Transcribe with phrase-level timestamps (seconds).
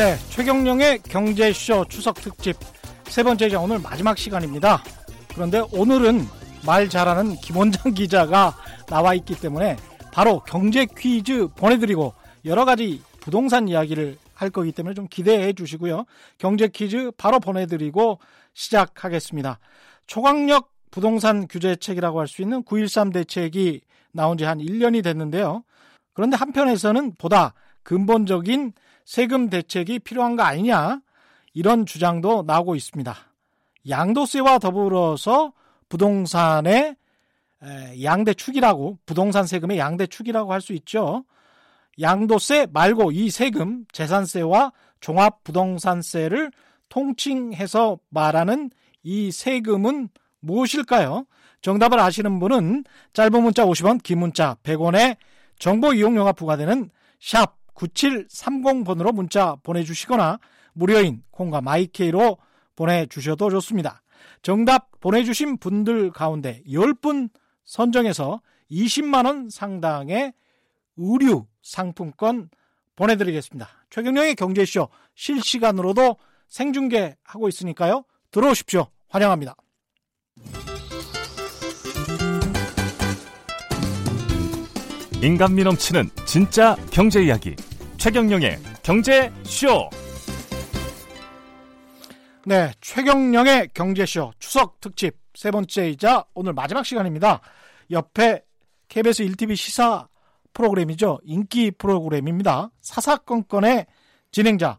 [0.00, 2.56] 네, 최경령의 경제쇼 추석 특집
[3.04, 4.82] 세 번째자 오늘 마지막 시간입니다.
[5.34, 6.24] 그런데 오늘은
[6.64, 9.76] 말 잘하는 김원장 기자가 나와 있기 때문에
[10.10, 12.14] 바로 경제 퀴즈 보내드리고
[12.46, 16.06] 여러 가지 부동산 이야기를 할 거기 때문에 좀 기대해 주시고요.
[16.38, 18.20] 경제 퀴즈 바로 보내드리고
[18.54, 19.58] 시작하겠습니다.
[20.06, 25.62] 초강력 부동산 규제책이라고 할 수 있는 9.13 대책이 나온 지 한 1년이 됐는데요.
[26.14, 28.72] 그런데 한편에서는 보다 근본적인
[29.04, 31.00] 세금 대책이 필요한 거 아니냐
[31.54, 33.16] 이런 주장도 나오고 있습니다.
[33.88, 35.52] 양도세와 더불어서
[35.88, 36.96] 부동산의
[38.02, 41.24] 양대 축이라고 부동산 세금의 양대 축이라고 할 수 있죠.
[42.00, 46.50] 양도세 말고 이 세금 재산세와 종합부동산세를
[46.88, 48.70] 통칭해서 말하는
[49.02, 50.08] 이 세금은
[50.40, 51.26] 무엇일까요?
[51.62, 55.16] 정답을 아시는 분은 짧은 문자 50원, 긴 문자 100원에
[55.58, 60.38] 정보 이용료가 부과되는 샵 9730번으로 문자 보내주시거나
[60.72, 62.38] 무료인 콩과 마이케이로
[62.76, 64.02] 보내주셔도 좋습니다.
[64.42, 67.30] 정답 보내주신 분들 가운데 10분
[67.64, 68.40] 선정해서
[68.70, 70.32] 20만원 상당의
[70.96, 72.50] 의류 상품권
[72.96, 73.68] 보내드리겠습니다.
[73.90, 76.16] 최경령의 경제쇼 실시간으로도
[76.48, 78.04] 생중계하고 있으니까요.
[78.30, 78.88] 들어오십시오.
[79.08, 79.56] 환영합니다.
[85.22, 87.54] 인간미 넘치는 진짜 경제 이야기
[87.98, 89.90] 최경령의 경제 쇼
[92.46, 97.42] 네, 최경령의 경제 쇼 추석 특집 세 번째이자 오늘 마지막 시간입니다.
[97.90, 98.42] 옆에
[98.88, 100.08] KBS 1TV 시사
[100.54, 101.20] 프로그램이죠.
[101.24, 102.70] 인기 프로그램입니다.
[102.80, 103.86] 사사건건의
[104.32, 104.78] 진행자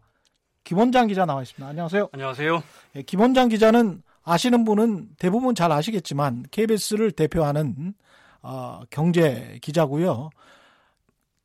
[0.64, 1.68] 김원장 기자 나와 있습니다.
[1.68, 2.10] 안녕하세요.
[2.14, 2.64] 안녕하세요.
[2.96, 7.94] 예, 김원장 기자는 아시는 분은 대부분 잘 아시겠지만 KBS를 대표하는
[8.42, 10.30] 어, 경제 기자고요.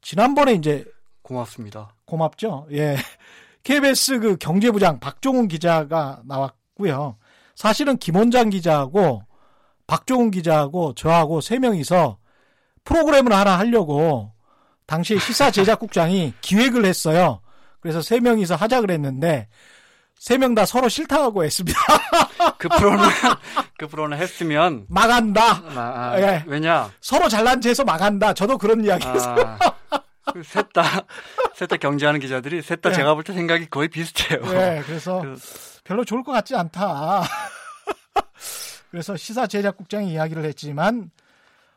[0.01, 0.85] 지난번에 이제
[1.23, 1.95] 고맙습니다.
[2.05, 2.69] 고맙죠.
[2.73, 2.97] 예.
[3.65, 7.17] KBS 그 경제부장 박종훈 기자가 나왔고요.
[7.57, 9.23] 사실은 김원장 기자하고
[9.87, 12.19] 박종훈 기자하고 저하고 세 명이서
[12.85, 14.33] 프로그램을 하나 하려고
[14.87, 17.41] 당시 시사 제작국장이 기획을 했어요.
[17.81, 19.49] 그래서 세 명이서 하자 그랬는데
[20.19, 21.79] 세 명 다 서로 싫다고 했습니다.
[22.59, 23.09] 그 프로는
[23.79, 25.43] 그 프로는 했으면 망한다.
[25.77, 26.43] 아, 아, 예.
[26.47, 26.91] 왜냐?
[27.01, 28.33] 서로 잘난 체해서 망한다.
[28.35, 29.59] 저도 그런 이야기 했어요.
[29.61, 30.01] 아,
[30.43, 30.83] 셋다
[31.55, 32.95] 셋 다 경제하는 기자들이 셋다 예.
[32.95, 34.41] 제가 볼 때 생각이 거의 비슷해요.
[34.55, 35.39] 예, 그래서 그-
[35.85, 37.23] 별로 좋을 것 같지 않다.
[38.91, 41.11] 그래서 시사 제작국장이 이야기를 했지만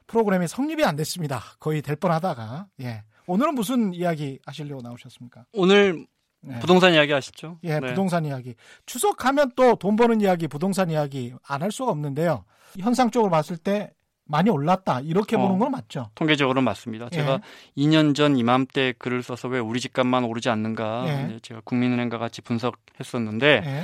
[0.08, 1.44] 프로그램이 성립이 안 됐습니다.
[1.60, 3.04] 거의 될 뻔하다가 예.
[3.28, 5.44] 오늘은 무슨 이야기 하시려고 나오셨습니까?
[5.54, 6.08] 오늘
[6.42, 6.60] 네.
[6.60, 7.58] 부동산 이야기 하시죠?
[7.64, 7.88] 예, 네.
[7.90, 8.56] 부동산 이야기.
[8.86, 12.46] 추석하면 또 돈 버는 이야기, 부동산 이야기 안 할 수가 없는데요.
[12.80, 13.92] 현상적으로 봤을 때
[14.26, 15.40] 많이 올랐다 이렇게 어.
[15.40, 16.12] 보는 건 맞죠?
[16.16, 17.10] 통계적으로 맞습니다.
[17.10, 17.42] 제가
[17.78, 21.40] 2년 전 이맘때 글을 써서 왜 우리 집값만 오르지 않는가 예.
[21.42, 23.84] 제가 국민은행과 같이 분석했었는데 예.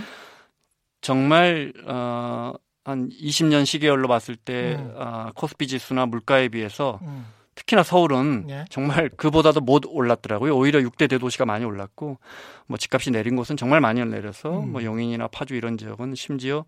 [1.01, 4.93] 정말 어, 한 20년 시계열로 봤을 때 음.
[4.95, 7.25] 어, 코스피 지수나 물가에 비해서 음.
[7.55, 8.65] 특히나 서울은 예.
[8.69, 10.55] 정말 그보다도 못 올랐더라고요.
[10.55, 12.19] 오히려 6대 대도시가 많이 올랐고
[12.67, 14.73] 뭐 집값이 내린 곳은 정말 많이 내려서 음.
[14.73, 16.65] 뭐 용인이나 파주 이런 지역은 심지어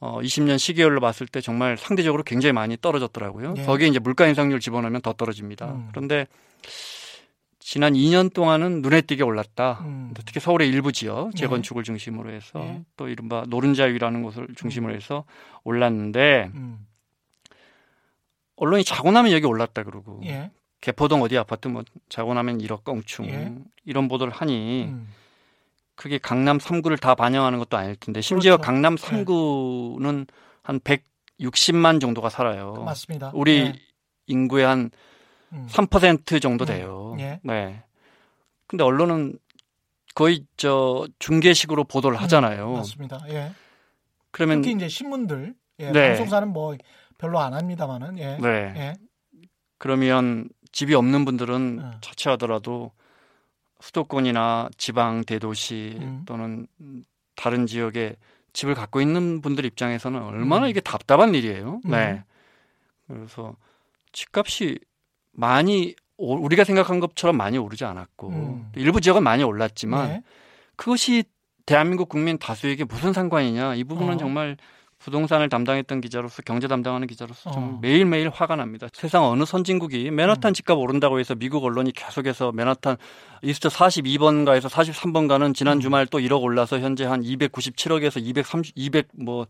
[0.00, 3.54] 어 20년 시계열로 봤을 때 정말 상대적으로 굉장히 많이 떨어졌더라고요.
[3.56, 3.62] 예.
[3.64, 5.72] 거기에 이제 물가 인상률 집어넣으면 더 떨어집니다.
[5.72, 5.88] 음.
[5.90, 6.26] 그런데
[7.58, 9.80] 지난 2년 동안은 눈에 띄게 올랐다.
[9.82, 10.14] 음.
[10.24, 12.82] 특히 서울의 일부 지역 재건축을 중심으로 해서 예.
[12.96, 15.24] 또 이른바 노른자 위라는 곳을 중심으로 해서
[15.64, 16.86] 올랐는데 음.
[18.58, 20.50] 언론이 자고 나면 여기 올랐다 그러고 예.
[20.80, 23.52] 개포동 어디 아파트 뭐 자고 나면 1억 껑충 예.
[23.84, 25.08] 이런 보도를 하니 음.
[25.94, 28.66] 그게 강남 3구를 다 반영하는 것도 아닐 텐데 심지어 그렇죠.
[28.66, 30.28] 강남 3구는
[30.62, 32.74] 한 160만 정도가 살아요.
[32.74, 33.32] 맞습니다.
[33.34, 33.72] 우리 예.
[34.26, 34.90] 인구의 한
[35.52, 35.66] 음.
[35.68, 37.16] 3% 정도 돼요.
[37.18, 37.40] 예.
[37.42, 37.82] 네.
[38.66, 39.38] 근데 언론은
[40.14, 42.70] 거의 저 중계식으로 보도를 하잖아요.
[42.70, 43.20] 음, 맞습니다.
[43.30, 43.52] 예.
[44.30, 46.08] 그러면 특히 이제 신문들, 예, 네.
[46.08, 46.76] 방송사는 뭐
[47.18, 48.74] 별로 안 합니다만은, 예, 네.
[48.76, 48.94] 예,
[49.78, 51.90] 그러면 집이 없는 분들은 어.
[52.00, 52.92] 자취하더라도
[53.80, 56.22] 수도권이나 지방 대도시 음.
[56.26, 56.66] 또는
[57.36, 58.16] 다른 지역에
[58.52, 60.70] 집을 갖고 있는 분들 입장에서는 얼마나 음.
[60.70, 61.80] 이게 답답한 일이에요.
[61.84, 61.90] 음.
[61.90, 62.24] 네.
[63.06, 63.54] 그래서
[64.12, 64.78] 집값이
[65.32, 68.72] 많이 오- 우리가 생각한 것처럼 많이 오르지 않았고 음.
[68.74, 70.22] 일부 지역은 많이 올랐지만 예.
[70.74, 71.24] 그것이
[71.64, 74.16] 대한민국 국민 다수에게 무슨 상관이냐 이 부분은 어.
[74.16, 74.56] 정말
[74.98, 77.78] 부동산을 담당했던 기자로서 경제 담당하는 기자로서 어.
[77.80, 78.88] 매일매일 화가 납니다.
[78.92, 80.16] 세상 어느 선진국이 음.
[80.16, 82.96] 맨하탄 집값 오른다고 해서 미국 언론이 계속해서 맨하탄
[83.42, 85.80] 이스트 42번가에서 43번가는 지난 음.
[85.80, 89.46] 주말 또 1억 올라서 현재 한 297억에서 230, 200뭐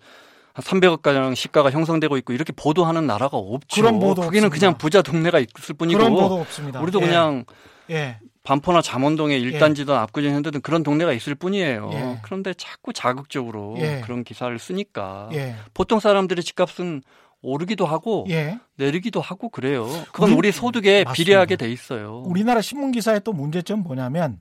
[0.53, 3.81] 한 300억 가량 시가가 형성되고 있고 이렇게 보도하는 나라가 없죠.
[3.81, 4.59] 그런 보도 거기는 없습니다.
[4.59, 6.81] 그냥 부자 동네가 있을 뿐이고 그런 보도 없습니다.
[6.81, 7.07] 우리도 예.
[7.07, 7.45] 그냥
[7.91, 8.19] 예,
[8.49, 11.91] 반포나 잠원동에 1단지든 압구정 현대든 그런 동네가 있을 뿐이에요.
[11.93, 12.19] 예.
[12.23, 14.01] 그런데 자꾸 자극적으로 예.
[14.03, 15.55] 그런 기사를 쓰니까 예.
[15.75, 17.03] 보통 사람들의 집값은
[17.43, 18.59] 오르기도 하고 예.
[18.77, 19.85] 내리기도 하고 그래요.
[20.13, 21.13] 그건 우리- 우리 소득에 맞습니다.
[21.13, 22.23] 비례하게 돼 있어요.
[22.25, 24.41] 우리나라 신문 기사의 또 문제점 뭐냐면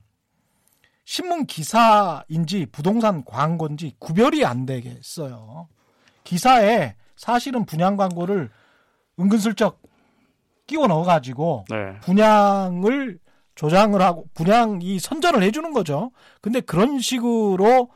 [1.04, 5.68] 신문 기사인지 부동산 광고인지 구별이 안 되겠어요.
[6.24, 8.48] 기사에 사실은 분양 광고를
[9.20, 9.82] 은근슬쩍
[10.66, 11.98] 끼워 넣어가지고 네.
[12.00, 13.18] 분양을
[13.58, 16.12] 조장을 하고 분양 이 선전을 해주는 거죠.
[16.40, 17.90] 근데 그런 식으로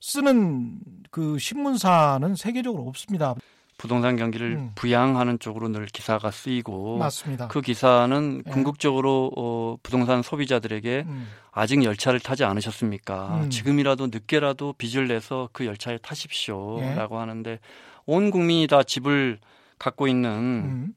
[0.00, 0.78] 쓰는
[1.10, 3.34] 그 신문사는 세계적으로 없습니다.
[3.76, 4.72] 부동산 경기를 음.
[4.76, 7.48] 부양하는 쪽으로 늘 기사가 쓰이고 맞습니다.
[7.48, 8.50] 그 기사는 예.
[8.52, 13.40] 궁극적으로 어, 부동산 소비자들에게 음, 아직 열차를 타지 않으셨습니까?
[13.42, 13.50] 음.
[13.50, 15.98] 지금이라도 늦게라도 빚을 내서 그 열차에 예.
[15.98, 17.58] 타십시오라고 하는데
[18.06, 19.40] 온 국민이 다 집을
[19.76, 20.94] 갖고 있는 음.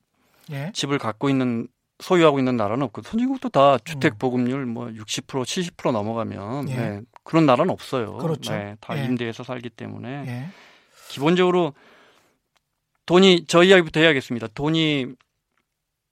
[0.51, 0.69] 예.
[0.71, 1.67] 집을 갖고 있는
[2.03, 4.17] 소유하고 있는 나라는 없고 선진국도 다 주택 음.
[4.19, 6.75] 보급률 뭐 60% 70% 넘어가면 예.
[6.75, 8.17] 네, 그런 나라는 없어요.
[8.17, 8.51] 그렇죠.
[8.51, 9.05] 네, 다 예.
[9.05, 10.47] 임대해서 살기 때문에 예.
[11.09, 11.73] 기본적으로
[13.05, 14.47] 돈이 저 이야기부터 해야겠습니다.
[14.53, 15.07] 돈이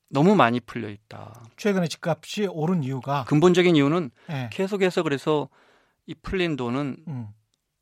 [0.10, 1.44] 너무 많이 풀려 있다.
[1.58, 4.50] 최근에 집값이 오른 이유가 근본적인 이유는 예.
[4.52, 5.50] 계속해서 그래서
[6.06, 7.28] 이 풀린 돈은 음,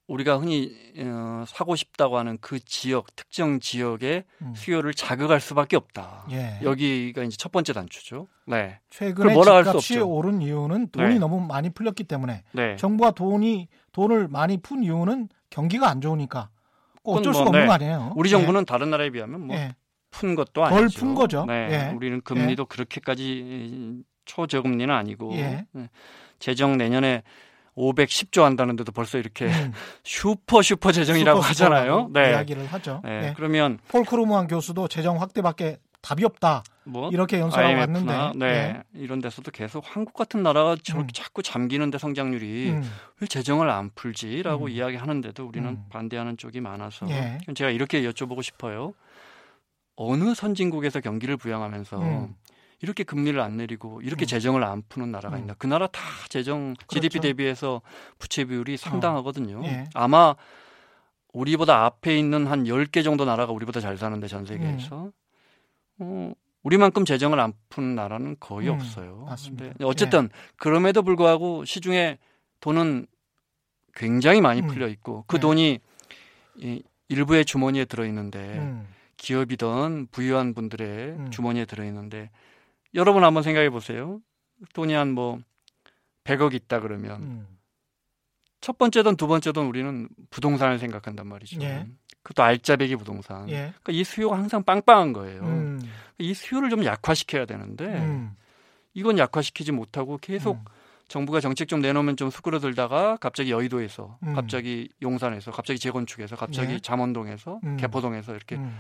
[0.10, 4.54] 우리가 흔히 어, 사고 싶다고 하는 그 지역 특정 지역의 음.
[4.56, 6.26] 수요를 자극할 수밖에 없다.
[6.32, 6.60] 예.
[6.64, 8.28] 여기가 이제 첫 번째 단추죠.
[8.48, 10.00] 네, 최근에 뭐라 집값이.
[10.00, 11.20] 오른 이유는 돈이 네.
[11.20, 12.76] 너무 많이 풀렸기 때문에 네.
[12.78, 16.50] 정부가 돈이 돈을 많이 푼 이유는 경기가 안 좋으니까
[17.04, 17.68] 꼭 어쩔 수가 뭐, 없는 네.
[17.68, 18.14] 거 아니에요?
[18.16, 19.46] 우리 정부는 다른 나라에 비하면 예.
[19.46, 19.76] 뭐 예.
[20.10, 21.00] 푼 것도 덜 아니죠.
[21.00, 21.46] 푼 거죠.
[21.46, 21.96] 네, 예.
[21.96, 25.66] 우리는 금리도 그렇게까지 초저금리는 아니고 예.
[25.72, 25.90] 네.
[26.40, 27.22] 재정 내년에
[27.78, 29.74] 510조 한다는데도 벌써 이렇게 음,
[30.04, 31.82] 슈퍼 슈퍼 재정이라고 슈퍼 하잖아요.
[31.82, 32.32] 스타라고 네.
[32.32, 33.02] 이야기를 하죠.
[33.04, 33.28] 네.
[33.30, 33.34] 예.
[33.36, 38.84] 그러면 폴 크루그먼 교수도 재정 확대밖에 답이 없다 뭐 이렇게 연설하고 IMF나 왔는데 네, 예.
[39.00, 41.14] 이런 데서도 계속 한국 같은 나라가 저렇게 음.
[41.14, 44.70] 자꾸 잠기는데 성장률이 음, 왜 재정을 안 풀지라고 음.
[44.70, 45.86] 이야기하는데도 우리는 음.
[45.90, 47.38] 반대하는 쪽이 많아서 예.
[47.54, 48.94] 제가 이렇게 여쭤보고 싶어요.
[49.96, 52.36] 어느 선진국에서 경기를 부양하면서 음.
[52.82, 54.28] 이렇게 금리를 안 내리고 이렇게 음.
[54.28, 55.42] 재정을 안 푸는 나라가 음.
[55.42, 55.54] 있나?
[55.58, 57.28] 그 나라 다 재정 GDP 그렇죠.
[57.28, 57.82] 대비해서
[58.18, 59.62] 부채 비율이 상당하거든요.
[59.66, 59.86] 예.
[59.94, 60.36] 아마
[61.34, 65.12] 우리보다 앞에 있는 한 10개 정도 나라가 우리보다 잘 사는데 전 세계에서 음.
[66.00, 66.34] 어,
[66.64, 69.26] 우리만큼 재정을 안 푸는 나라는 거의 음, 없어요.
[69.28, 69.66] 맞습니다.
[69.66, 69.84] 예.
[69.84, 72.18] 어쨌든 그럼에도 불구하고 시중에
[72.62, 73.08] 돈은
[73.94, 74.68] 굉장히 많이 음.
[74.68, 75.42] 풀려 있고 그 네.
[75.42, 75.80] 돈이
[76.58, 78.88] 이 일부의 주머니에 들어 있는데 음,
[79.18, 81.32] 기업이든 부유한 분들의 음.
[81.32, 82.30] 주머니에 들어 있는데
[82.96, 84.20] 여러분 한번 생각해 보세요.
[84.74, 85.40] 돈이 한 뭐
[86.24, 87.48] 100억 있다 그러면 음.
[88.62, 91.62] 첫 번째든 두 번째든 우리는 부동산을 생각한단 말이죠.
[91.62, 91.88] 예.
[92.24, 93.50] 그것도 알짜배기 부동산.
[93.50, 93.74] 예.
[93.82, 95.42] 그러니까 이 수요가 항상 빵빵한 거예요.
[95.42, 95.82] 음,
[96.18, 98.36] 이 수요를 좀 약화시켜야 되는데 음,
[98.94, 100.66] 이건 약화시키지 못하고 계속 음.
[101.08, 104.36] 정부가 정책 좀 내놓으면 좀 수그러들다가 갑자기 여의도에서, 음.
[104.36, 106.80] 갑자기 용산에서, 갑자기 재건축에서, 갑자기 예.
[106.80, 107.78] 잠원동에서, 음.
[107.78, 108.78] 개포동에서 이렇게 음.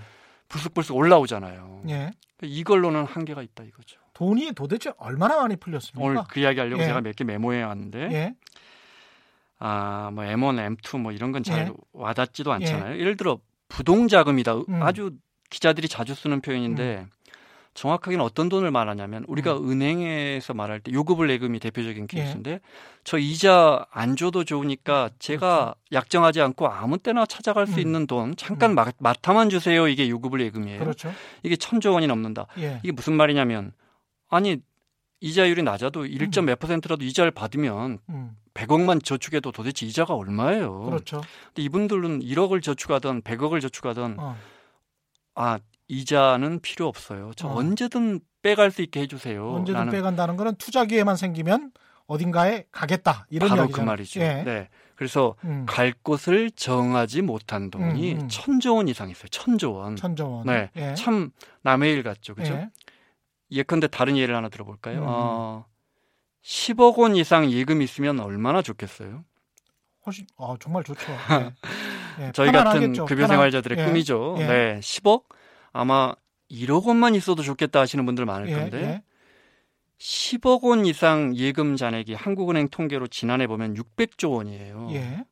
[0.50, 1.84] 불쑥불쑥 올라오잖아요.
[1.90, 2.12] 예.
[2.42, 4.00] 이걸로는 한계가 있다 이거죠.
[4.13, 6.06] 돈이 도대체 얼마나 많이 풀렸습니까?
[6.06, 6.88] 오늘 그 이야기 하려고 예.
[6.88, 8.36] 제가 몇 개 메모해 왔는데 예.
[9.60, 11.74] 아, 뭐 M1, M2 뭐 이런 건잘 예.
[11.94, 13.00] 와닿지도 않잖아요.
[13.00, 14.56] 예를 들어 부동자금이다.
[14.56, 14.81] 음.
[14.84, 15.12] 아주
[15.50, 17.07] 기자들이 자주 쓰는 표현인데
[17.80, 22.18] 정확하게는 어떤 돈을 말하냐면 우리가 은행에서 말할 때 요금을 예금이 대표적인 예.
[22.18, 22.59] 케이스인데
[23.06, 27.81] 저 이자 안 줘도 좋으니까 제가 약정하지 않고 아무 때나 찾아갈 수 그렇죠.
[27.81, 27.88] 음.
[27.88, 28.76] 있는 돈 잠깐 음.
[28.76, 29.88] 마, 마타만 주세요.
[29.88, 30.80] 이게 요금을 예금이에요.
[30.80, 31.14] 그렇죠.
[31.44, 32.48] 이게 천조 원이 넘는다.
[32.57, 32.81] 예.
[32.83, 33.71] 이게 무슨 말이냐면
[34.28, 34.57] 아니
[35.21, 38.36] 이자율이 낮아도 1점 몇 퍼센트라도 이자를 받으면 음.
[38.56, 40.81] 100억만 저축해도 도대체 이자가 얼마예요?
[40.81, 41.21] 그렇죠.
[41.48, 44.36] 근데 이분들은 1억을 저축하든 100억을 저축하든 어.
[45.36, 45.59] 아
[45.90, 47.31] 이자는 필요 없어요.
[47.36, 47.58] 저 어.
[47.58, 49.56] 언제든 빼갈 수 있게 해주세요.
[49.56, 51.72] 언제든 빼간다는 거는 투자 기회만 생기면
[52.08, 53.86] 어딘가에 가겠다 이런 바로 이야기잖아요.
[53.86, 54.19] 그 말이죠.
[54.22, 54.44] 예.
[54.44, 54.69] 네.
[54.96, 55.66] 그래서 음.
[55.68, 58.28] 갈 곳을 정하지 못한 돈이 음, 음.
[58.30, 59.28] 천조 원 이상 있어요.
[59.30, 59.96] 천조 원.
[59.96, 60.46] 천조 원.
[60.46, 60.69] 네.
[60.76, 60.94] 예.
[60.94, 61.31] 참
[61.64, 62.36] 남의 일 같죠.
[62.36, 62.54] 그죠?
[62.54, 62.69] 예.
[63.52, 65.00] 예컨대 다른 예를 하나 들어볼까요?
[65.00, 65.06] 음.
[65.08, 65.66] 어,
[66.44, 69.24] 10억 원 이상 예금 있으면 얼마나 좋겠어요?
[70.06, 71.02] 훨씬 어, 정말 좋죠.
[72.19, 72.26] 예.
[72.28, 72.94] 예, 저희 같은.
[73.06, 73.86] 급여 생활자들의 예.
[73.86, 74.36] 꿈이죠.
[74.40, 74.46] 예.
[74.46, 75.24] 네, 10억
[75.71, 76.14] 아마
[76.52, 79.04] 1억 원만 있어도 좋겠다 하시는 분들 많을 예, 건데 예.
[79.99, 84.90] 10억 원 이상 예금 잔액이 한국은행 통계로 지난해 보면 600조 원이에요.
[84.92, 85.26] 예.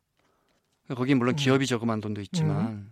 [0.96, 1.36] 거기 물론 음.
[1.36, 2.92] 기업이 저금한 돈도 있지만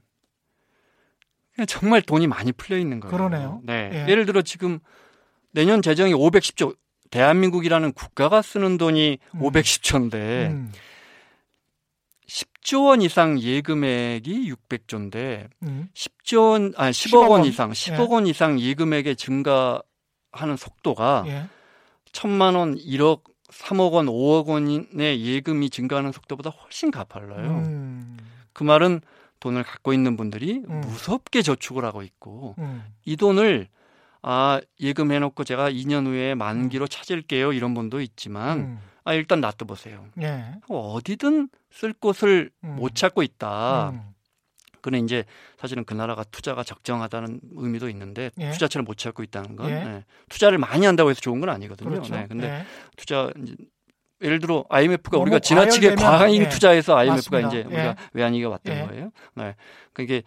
[1.54, 3.16] 그냥 정말 돈이 많이 풀려 있는 거예요.
[3.16, 3.62] 그러네요.
[3.64, 3.90] 네.
[3.94, 4.12] 예.
[4.12, 4.80] 예를 들어 지금
[5.52, 6.76] 내년 재정이 510조
[7.12, 9.40] 대한민국이라는 국가가 쓰는 돈이 음.
[9.40, 10.14] 510조인데
[10.50, 10.72] 음.
[12.28, 15.90] 10조 원 이상 예금액이 600조인데 음.
[15.94, 17.46] 10조 원, 아 10억, 10억 원 원.
[17.46, 18.14] 이상, 10억 예.
[18.14, 21.46] 원 이상 예금액의 증가하는 속도가 예.
[22.12, 27.50] 천만 원, 1억 3억 원, 5억 원의 예금이 증가하는 속도보다 훨씬 가팔라요.
[27.50, 28.18] 음.
[28.54, 29.02] 그 말은
[29.40, 30.82] 돈을 갖고 있는 분들이 음.
[30.82, 32.84] 무섭게 저축을 하고 있고 음.
[33.06, 33.68] 이 돈을
[34.22, 38.80] 아 예금해놓고 제가 2년 후에 만기로 찾을게요 이런 분도 있지만 음.
[39.06, 40.06] 아 일단 놔둬보세요.
[40.22, 40.56] 예.
[40.68, 42.76] 어디든 쓸 곳을 음.
[42.76, 43.92] 못 찾고 있다.
[43.92, 44.02] 음.
[44.82, 45.24] 그는 이제
[45.58, 48.52] 사실은 그 나라가 투자가 적정하다는 의미도 있는데 예.
[48.52, 49.74] 투자처를 못 찾고 있다는 건 예.
[49.76, 50.06] 예.
[50.30, 51.90] 투자를 많이 한다고 해서 좋은 건 아니거든요.
[51.90, 52.16] 그렇죠.
[52.16, 52.66] 네, 근데 예.
[52.98, 53.32] 투자
[54.22, 56.50] 예를 들어 IMF가 너무 우리가 지나치게 과잉 예.
[56.50, 57.48] 투자해서 IMF가 맞습니다.
[57.48, 57.64] 이제 예.
[57.64, 58.86] 우리가 외환위기가 왔던 예.
[58.88, 59.12] 거예요.
[59.36, 59.56] 네.
[59.94, 60.24] 그게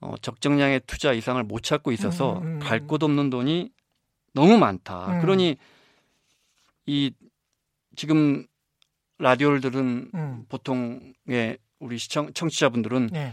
[0.00, 2.58] 어, 적정량의 투자 이상을 못 찾고 있어서 음, 음, 음.
[2.58, 3.70] 갈곳 없는 돈이
[4.34, 5.16] 너무 많다.
[5.16, 5.20] 음.
[5.20, 5.56] 그러니
[6.86, 7.12] 이
[8.00, 8.46] 지금
[9.18, 10.44] 라디오를 들은 음.
[10.48, 13.20] 보통의 우리 시청 청취자분들은 예.
[13.20, 13.32] 야,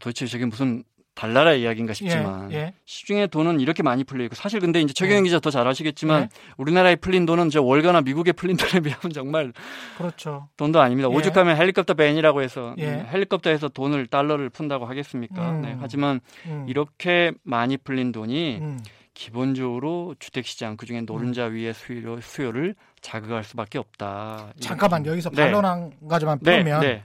[0.00, 0.82] 도대체 저게 무슨
[1.14, 2.56] 달나라 이야기인가 싶지만 예.
[2.56, 2.74] 예.
[2.86, 5.28] 시중에 돈은 이렇게 많이 풀려 있고 사실 근데 이제 최경영 예.
[5.28, 6.28] 기자 더 잘 아시겠지만 예.
[6.56, 9.52] 우리나라에 풀린 돈은 저 월가나 미국에 풀린 돈에 비하면 정말
[9.98, 10.48] 그렇죠.
[10.56, 11.10] 돈도 아닙니다.
[11.12, 11.14] 예.
[11.14, 12.86] 오죽하면 헬리콥터 벤이라고 해서 예.
[12.86, 15.50] 음, 헬리콥터에서 돈을 달러를 푼다고 하겠습니까?
[15.50, 15.60] 음.
[15.60, 15.76] 네.
[15.80, 16.64] 하지만 음.
[16.66, 18.78] 이렇게 많이 풀린 돈이 음.
[19.18, 24.52] 기본적으로 주택 시장 그중에 노른자 위의 수요, 수요를 자극할 수밖에 없다.
[24.60, 25.42] 잠깐만 여기서 네.
[25.42, 27.02] 반론 한 가지만 네, 풀면 네,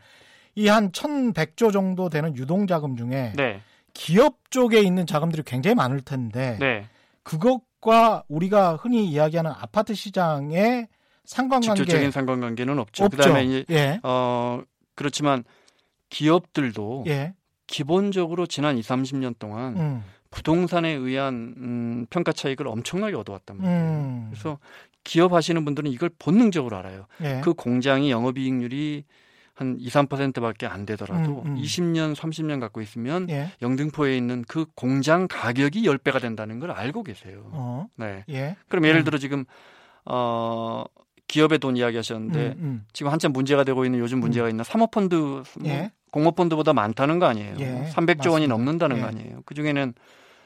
[0.54, 3.62] 이한 1,100조 정도 되는 유동 자금 중에 네,
[3.96, 6.86] 기업 쪽에 있는 자금들이 굉장히 많을 텐데 네.
[7.24, 10.90] 그것과 우리가 흔히 이야기하는 아파트 시장의
[11.26, 13.06] 상관관계 직접적인 상관관계는 없죠.
[13.06, 13.18] 없죠.
[13.18, 14.00] 그다음에 이제 예.
[14.04, 14.62] 어
[14.94, 15.44] 그렇지만
[16.10, 17.34] 기업들도 예.
[17.66, 20.04] 기본적으로 지난 2, 30년 동안 음.
[20.34, 23.80] 부동산에 의한 음, 평가 차익을 엄청나게 얻어왔단 말이에요.
[23.80, 24.28] 음.
[24.32, 24.58] 그래서
[25.04, 27.06] 기업 하시는 분들은 이걸 본능적으로 알아요.
[27.22, 27.42] 예.
[27.44, 29.04] 그 공장이 영업이익률이
[29.54, 31.56] 한 2, 3%밖에 안 되더라도 음, 음.
[31.58, 33.52] 20년, 30년 갖고 있으면 예.
[33.62, 37.44] 영등포에 있는 그 공장 가격이 10배가 된다는 걸 알고 계세요.
[37.52, 37.86] 어.
[37.96, 38.24] 네.
[38.30, 38.56] 예.
[38.68, 39.06] 그럼 예를 음.
[39.06, 39.46] 들어 지금
[40.06, 40.84] 어
[41.28, 42.86] 기업의 돈 이야기하셨는데 음, 음.
[42.92, 45.92] 지금 한참 문제가 되고 있는 요즘 문제가 있는 사모펀드 뭐 예.
[46.12, 47.56] 공모펀드보다 많다는 거 아니에요.
[47.60, 48.48] 예, 300조 원이 맞습니다.
[48.48, 49.02] 넘는다는 예.
[49.02, 49.42] 거 아니에요.
[49.46, 49.94] 그 중에는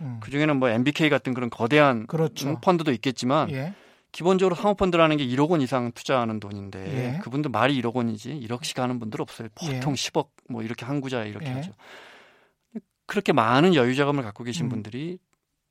[0.02, 0.18] 음.
[0.20, 2.50] 그 중에는 뭐 MBK 같은 그런 거대한 그렇죠.
[2.50, 3.74] 음, 펀드도 있겠지만 예.
[4.12, 7.20] 기본적으로 사모펀드라는 게 1억 원 이상 투자하는 돈인데 예.
[7.20, 9.50] 그분들 말이 1억 원이지 1억씩 하는 분들 없어요.
[9.56, 9.96] 보통 예.
[9.96, 11.52] 10억 뭐 이렇게 한 구자에 이렇게 예.
[11.52, 11.72] 하죠.
[13.06, 14.70] 그렇게 많은 여유 자금을 갖고 계신 음.
[14.70, 15.20] 분들이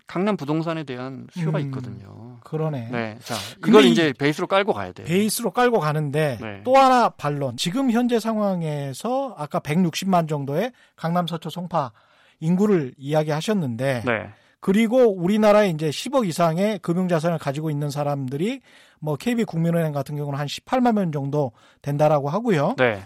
[0.06, 1.64] 강남 부동산에 대한 수요가 음.
[1.66, 2.38] 있거든요.
[2.45, 2.90] 그러네.
[2.92, 3.35] 네, 자
[3.66, 5.06] 이걸 이 이제 베이스로 깔고 가야 돼요.
[5.06, 6.61] 베이스로 깔고 가는데 네.
[6.64, 7.56] 또 하나 반론.
[7.56, 11.92] 지금 현재 상황에서 아까 160만 정도의 강남 서초 송파
[12.40, 18.61] 인구를 이야기하셨는데 네, 그리고 우리나라에 이제 10억 이상의 금융 자산을 가지고 있는 사람들이
[19.00, 21.52] 뭐 KB 국민은행 같은 경우는 한 18만 명 정도
[21.83, 22.75] 된다라고 하고요.
[22.78, 23.02] 네.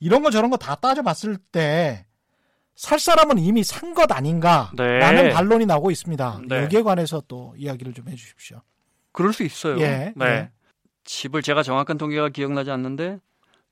[0.00, 2.06] 이런 거 저런 거 다 따져봤을 때
[2.76, 4.76] 살 사람은 이미 산 것 아닌가라는
[5.24, 5.30] 네.
[5.30, 6.40] 반론이 나오고 있습니다.
[6.46, 6.62] 네.
[6.64, 8.60] 여기에 관해서 또 이야기를 좀 해주십시오.
[9.12, 9.80] 그럴 수 있어요.
[9.80, 10.26] 예, 네.
[10.26, 10.50] 예.
[11.04, 13.18] 집을 제가 정확한 통계가 기억나지 않는데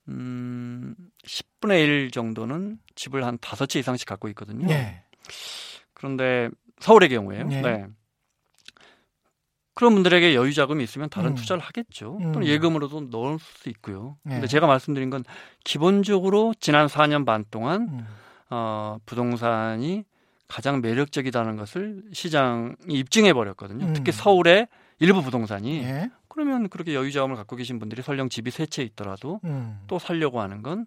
[0.08, 0.94] 음,
[1.26, 4.66] 10분의 1 정도는 집을 한 다섯 채 이상씩 갖고 있거든요.
[4.70, 5.02] 예.
[5.94, 6.48] 그런데
[6.80, 7.48] 서울의 경우에요.
[7.50, 7.60] 예.
[7.60, 7.86] 네.
[9.74, 11.34] 그런 분들에게 여유 자금이 있으면 다른 음.
[11.34, 12.18] 투자를 하겠죠.
[12.20, 12.32] 음.
[12.32, 14.16] 또는 예금으로도 넣을 수 있고요.
[14.26, 14.30] 예.
[14.30, 15.24] 근데 제가 말씀드린 건
[15.64, 18.06] 기본적으로 지난 4년 반 동안 음.
[18.50, 20.04] 어, 부동산이
[20.46, 23.86] 가장 매력적이다는 것을 시장이 입증해 버렸거든요.
[23.86, 23.92] 음.
[23.94, 24.68] 특히 서울의
[25.00, 26.10] 일부 부동산이 예.
[26.28, 29.80] 그러면 그렇게 여유 자금을 갖고 계신 분들이 설령 집이 세 채 있더라도 음.
[29.88, 30.86] 또 살려고 하는 건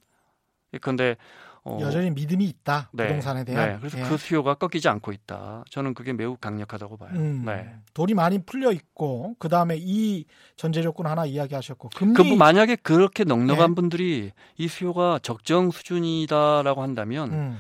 [0.78, 1.18] 예컨대
[1.64, 3.70] 어, 여전히 믿음이 있다 네, 부동산에 대한.
[3.74, 4.04] 네, 그래서 예.
[4.04, 5.66] 그 수요가 꺾이지 않고 있다.
[5.70, 7.10] 저는 그게 매우 강력하다고 봐요.
[7.14, 7.76] 음, 네.
[7.94, 10.24] 돈이 많이 풀려 있고 그 다음에 이
[10.56, 13.76] 전제 조건 하나 이야기하셨고 금리 그 만약에 그렇게 넉넉한 네.
[13.76, 17.60] 분들이 이 수요가 적정 수준이다라고 한다면 음,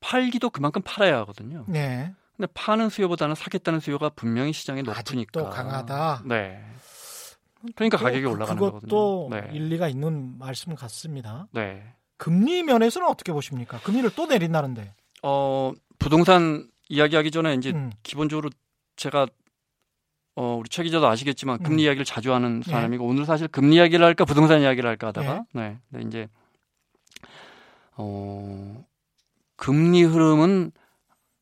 [0.00, 1.64] 팔기도 그만큼 팔아야 하거든요.
[1.66, 5.48] 네 근데 파는 수요보다는 사겠다는 수요가 분명히 시장에 높으니까.
[5.48, 6.22] 강하다.
[6.26, 6.62] 네.
[7.74, 9.40] 그러니까 또 가격이 그- 올라가는 그것도 거거든요.
[9.40, 9.56] 네.
[9.56, 11.46] 일리가 있는 말씀 같습니다.
[11.52, 11.82] 네.
[12.20, 13.80] 금리 면에서는 어떻게 보십니까?
[13.80, 14.92] 금리를 또 내린다는데.
[15.22, 18.50] 어, 부동산 이야기하기 전에 이제 음, 기본적으로
[18.96, 19.26] 제가
[20.36, 21.62] 어, 우리 최 기자도 아시겠지만 음.
[21.62, 22.70] 금리 이야기를 자주 하는 네.
[22.70, 25.78] 사람이고 오늘 사실 금리 이야기를 할까 부동산 이야기를 할까 하다가 네.
[25.90, 26.28] 근데 이제
[27.96, 28.84] 어,
[29.56, 30.72] 금리 흐름은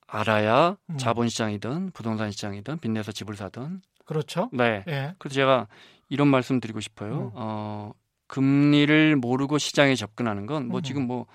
[0.06, 0.97] 알아야 음.
[0.97, 4.49] 자본 시장이든 부동산 시장이든 빚내서 집을 사든 그렇죠.
[4.52, 4.85] 네.
[4.87, 5.14] 예.
[5.18, 5.66] 그래서 제가
[6.08, 7.14] 이런 말씀 드리고 싶어요.
[7.14, 7.30] 음.
[7.35, 7.92] 어,
[8.28, 10.82] 금리를 모르고 시장에 접근하는 건뭐 음.
[10.82, 11.26] 지금 뭐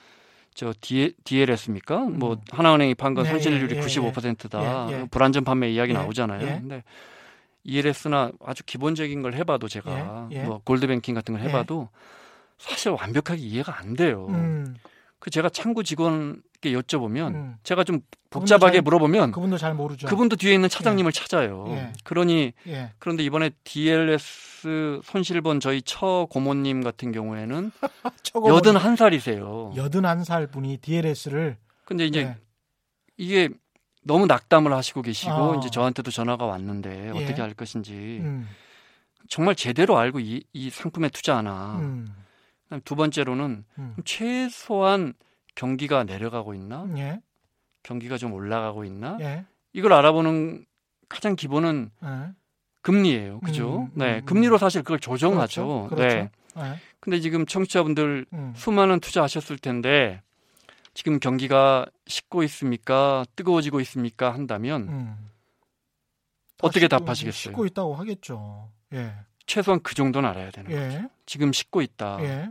[0.55, 0.73] 저
[1.23, 2.00] DLS입니까?
[2.00, 2.41] 뭐 음.
[2.51, 4.88] 하나은행이 판건 네, 손실률이 예, 예, 95%다.
[4.91, 5.07] 예, 예.
[5.09, 6.41] 불안전 판매 이야기 예, 나오잖아요.
[6.45, 6.59] 예.
[6.59, 6.83] 근데
[7.63, 10.29] ELS나 아주 기본적인 걸 해봐도 제가.
[10.45, 11.47] 뭐 골드뱅킹 같은 걸 예.
[11.50, 11.89] 해봐도
[12.57, 14.27] 사실 완벽하게 이해가 안 돼요.
[14.29, 14.75] 음,
[15.19, 17.55] 그 제가 창구 직원 분께 여쭤보면 음.
[17.63, 20.08] 제가 좀 복잡하게 잘- 물어보면 그분도 잘 모르죠.
[20.08, 21.65] 그분도 뒤에 있는 차장님을 찾아요.
[21.70, 21.93] 예.
[22.03, 22.91] 그러니 예.
[22.98, 27.72] 그런데 이번에 DLS 손실 본 저희 처 고모님 같은 경우에는
[28.48, 29.74] 여든 한 살이세요.
[29.75, 32.38] 여든 한 살 분이 DLS를 근데 이제 예.
[33.17, 33.50] 이게
[34.03, 35.55] 너무 낙담을 하시고 계시고 어.
[35.58, 37.10] 이제 저한테도 전화가 왔는데 예.
[37.10, 38.48] 어떻게 할 것인지 음,
[39.29, 41.77] 정말 제대로 알고 이, 이 상품에 투자하나.
[41.79, 42.08] 음,
[42.86, 43.96] 두 번째로는 음.
[44.05, 45.13] 최소한
[45.55, 46.88] 경기가 내려가고 있나?
[46.98, 47.22] 예.
[47.83, 49.17] 경기가 좀 올라가고 있나?
[49.22, 49.45] 예.
[49.74, 50.65] 이걸 알아보는
[51.10, 52.33] 가장 기본은 예.
[52.81, 53.39] 금리예요.
[53.41, 53.83] 그죠?
[53.83, 54.19] 음, 네.
[54.19, 55.88] 음, 금리로 사실 그걸 조정하죠.
[55.89, 55.95] 그렇죠.
[55.95, 56.15] 그렇죠.
[56.15, 56.31] 네.
[56.57, 56.79] 예.
[57.00, 58.53] 근데 지금 청취자분들 음.
[58.55, 60.22] 수많은 투자하셨을 텐데
[60.93, 63.25] 지금 경기가 식고 있습니까?
[63.36, 64.33] 뜨거워지고 있습니까?
[64.33, 65.29] 한다면 음.
[66.62, 67.51] 어떻게 다 답하시겠어요?
[67.51, 68.69] 씻고 있다고 하겠죠.
[68.93, 69.13] 예.
[69.45, 70.72] 최소한 그 정도는 알아야 되는.
[70.72, 71.10] 예.
[71.25, 72.17] 지금 식고 있다.
[72.22, 72.50] 예.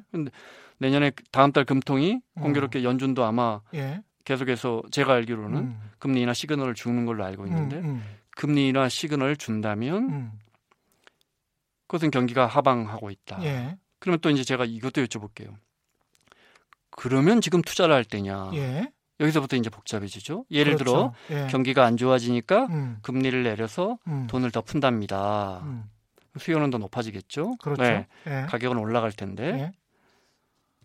[0.82, 2.42] 내년에 다음 달 금통이 음.
[2.42, 4.02] 공교롭게 연준도 아마 예.
[4.24, 5.90] 계속해서 제가 알기로는 음.
[5.98, 8.04] 금리나 시그널을 주는 걸로 알고 있는데 음, 음,
[8.36, 10.32] 금리나 시그널을 준다면 음.
[11.86, 13.42] 그것은 경기가 하방하고 있다.
[13.44, 13.78] 예.
[14.00, 15.54] 그러면 또 이제 제가 이것도 여쭤볼게요.
[16.90, 18.50] 그러면 지금 투자를 할 때냐?
[18.54, 18.90] 예.
[19.20, 20.46] 여기서부터 이제 복잡해지죠.
[20.50, 21.14] 예를 그렇죠.
[21.28, 21.46] 들어 예.
[21.48, 22.98] 경기가 안 좋아지니까 음.
[23.02, 24.26] 금리를 내려서 음.
[24.26, 25.60] 돈을 더 푼답니다.
[25.64, 25.84] 음.
[26.38, 27.56] 수요는 더 높아지겠죠.
[27.58, 27.82] 그렇죠.
[27.82, 28.46] 네, 예.
[28.48, 29.72] 가격은 올라갈 텐데.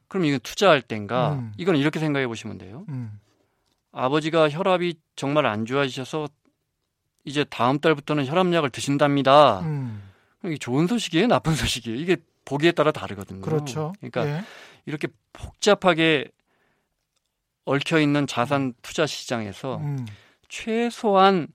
[0.07, 0.09] 예.
[0.09, 1.33] 그럼 이건 투자할 땐가?
[1.33, 1.53] 음.
[1.57, 2.85] 이건 이렇게 생각해 보시면 돼요.
[2.89, 3.19] 음.
[3.91, 6.29] 아버지가 혈압이 정말 안 좋아지셔서
[7.25, 9.61] 이제 다음 달부터는 혈압약을 드신답니다.
[9.61, 10.03] 음.
[10.45, 11.99] 이게 좋은 소식이에요, 나쁜 소식이에요.
[11.99, 13.41] 이게 보기에 따라 다르거든요.
[13.41, 13.93] 그렇죠.
[13.99, 14.43] 그러니까 예.
[14.85, 16.31] 이렇게 복잡하게
[17.65, 20.05] 얽혀 있는 자산 투자 시장에서 음.
[20.47, 21.47] 최소한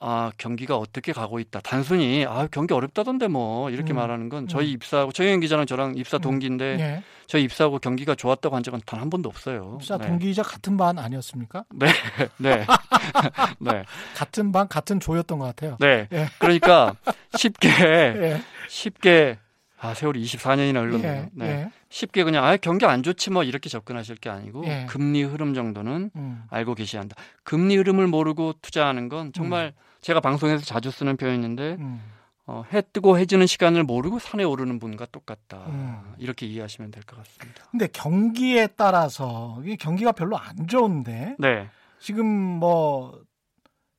[0.00, 1.60] 아 경기가 어떻게 가고 있다.
[1.60, 3.96] 단순히 아 경기 어렵다던데 뭐 이렇게 음.
[3.96, 4.72] 말하는 건 저희 음.
[4.74, 6.20] 입사하고 최영 기자랑 저랑 입사 음.
[6.20, 7.02] 동기인데 예.
[7.26, 9.76] 저희 입사하고 경기가 좋았다고 한 적은 단 한 번도 없어요.
[9.80, 10.06] 입사 네.
[10.06, 11.64] 동기이자 같은 반 아니었습니까?
[11.74, 11.86] 네,
[12.38, 12.64] 네,
[13.60, 13.84] 네,
[14.16, 15.76] 같은 반 같은 조였던 것 같아요.
[15.80, 16.08] 네.
[16.12, 16.28] 예.
[16.38, 16.94] 그러니까
[17.36, 18.42] 쉽게 예.
[18.68, 19.38] 쉽게
[19.80, 21.12] 아 세월이 24년이나 흘렀네요.
[21.12, 21.28] 예.
[21.32, 21.46] 네.
[21.46, 21.70] 예.
[21.88, 24.86] 쉽게 그냥 아 경기 안 좋지 뭐 이렇게 접근하실 게 아니고 예.
[24.88, 26.42] 금리 흐름 정도는 음.
[26.50, 27.16] 알고 계셔야 한다.
[27.44, 32.00] 금리 흐름을 모르고 투자하는 건 정말 제가 방송에서 자주 쓰는 표현인데 음.
[32.46, 35.66] 어, 해 뜨고 해지는 시간을 모르고 산에 오르는 분과 똑같다.
[35.66, 36.14] 음.
[36.18, 37.64] 이렇게 이해하시면 될 것 같습니다.
[37.70, 43.20] 근데 경기에 따라서 이게 경기가 별로 안 좋은데 네, 지금 뭐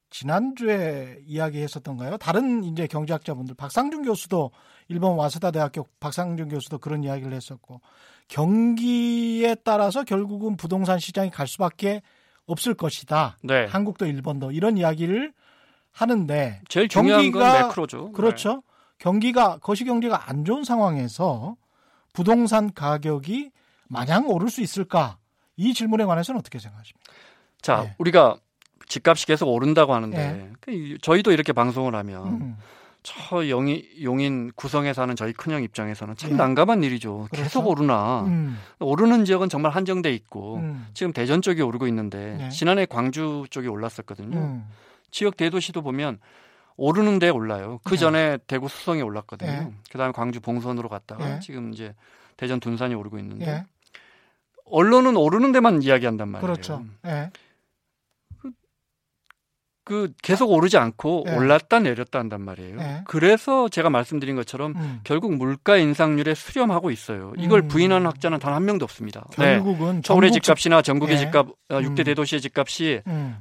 [0.09, 2.17] 지난주에 이야기했었던가요?
[2.17, 4.49] 다른 이제 경제학자분들 박상준 교수도
[4.87, 7.81] 일본 와세다 대학교 박상준 교수도 그런 이야기를 했었고
[8.27, 12.01] 경기에 따라서 결국은 부동산 시장이 갈 수밖에
[12.47, 13.37] 없을 것이다.
[13.43, 13.65] 네.
[13.65, 15.33] 한국도 일본도 이런 이야기를
[15.91, 18.11] 하는데 제일 중요한 건 경기가- 매크로죠.
[18.11, 18.63] 그렇죠.
[18.97, 21.55] 경기가 거시 경제가 안 좋은 상황에서
[22.13, 23.51] 부동산 가격이
[23.87, 25.17] 마냥 오를 수 있을까?
[25.55, 27.11] 이 질문에 관해서는 어떻게 생각하십니까?
[27.11, 27.19] 네.
[27.61, 27.95] 자, 네.
[27.97, 28.37] 우리가
[28.87, 30.51] 집값이 계속 오른다고 하는데 네.
[30.61, 32.57] 그 저희도 이렇게 방송을 하면 음,
[33.03, 36.35] 저 용인, 용인 구성에 사는 저희 큰형 입장에서는 참 예.
[36.35, 37.27] 난감한 일이죠.
[37.31, 37.69] 계속 그렇죠.
[37.69, 38.23] 오르나.
[38.23, 42.49] 음, 오르는 지역은 정말 한정돼 있고 음, 지금 대전 쪽이 오르고 있는데 네.
[42.49, 44.37] 지난해 광주 쪽이 올랐었거든요.
[44.37, 44.67] 음,
[45.11, 46.19] 지역 대도시도 보면
[46.77, 47.79] 오르는 데 올라요.
[47.83, 47.97] 그 네.
[47.97, 49.51] 전에 대구 수성이 올랐거든요.
[49.51, 49.71] 네.
[49.91, 51.39] 그다음에 광주 봉선으로 갔다가 네.
[51.39, 51.93] 지금 이제
[52.37, 53.65] 대전 둔산이 오르고 있는데 예,
[54.65, 56.41] 언론은 오르는 데만 이야기한단 말이에요.
[56.53, 56.85] 그렇죠.
[57.05, 57.31] 예,
[59.83, 61.35] 그 계속 오르지 않고 네.
[61.35, 62.75] 올랐다 내렸다 한단 말이에요.
[62.75, 63.01] 네.
[63.07, 67.33] 그래서 제가 말씀드린 것처럼 음, 결국 물가 인상률에 수렴하고 있어요.
[67.37, 67.67] 이걸 음.
[67.69, 69.25] 부인하는 학자는 단 한 명도 없습니다.
[69.39, 69.55] 네.
[69.55, 71.19] 결국은 서울의 집값이나 전국의 예.
[71.19, 72.03] 집값, 어, 6대 음.
[72.03, 73.37] 대도시의 집값이 음,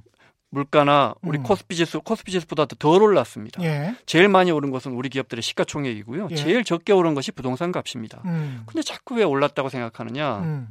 [0.50, 1.42] 물가나 우리 음.
[1.42, 3.62] 코스피 지수, 코스피 지수보다 덜 올랐습니다.
[3.62, 6.28] 예, 제일 많이 오른 것은 우리 기업들의 시가총액이고요.
[6.30, 6.34] 예.
[6.34, 8.22] 제일 적게 오른 것이 부동산 값입니다.
[8.24, 10.38] 음, 근데 자꾸 왜 올랐다고 생각하느냐?
[10.38, 10.68] 음,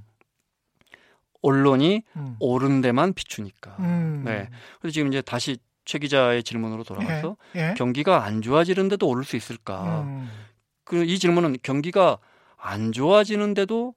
[1.42, 3.76] 언론이 음, 오른 데만 비추니까.
[3.80, 4.50] 음, 네.
[4.82, 10.02] 그래서 지금 이제 다시 최 기자의 질문으로 돌아가서 예, 경기가 안 좋아지는데도 오를 수 있을까?
[10.02, 10.30] 음,
[10.84, 12.18] 그이 질문은 경기가
[12.58, 13.94] 안 좋아지는데도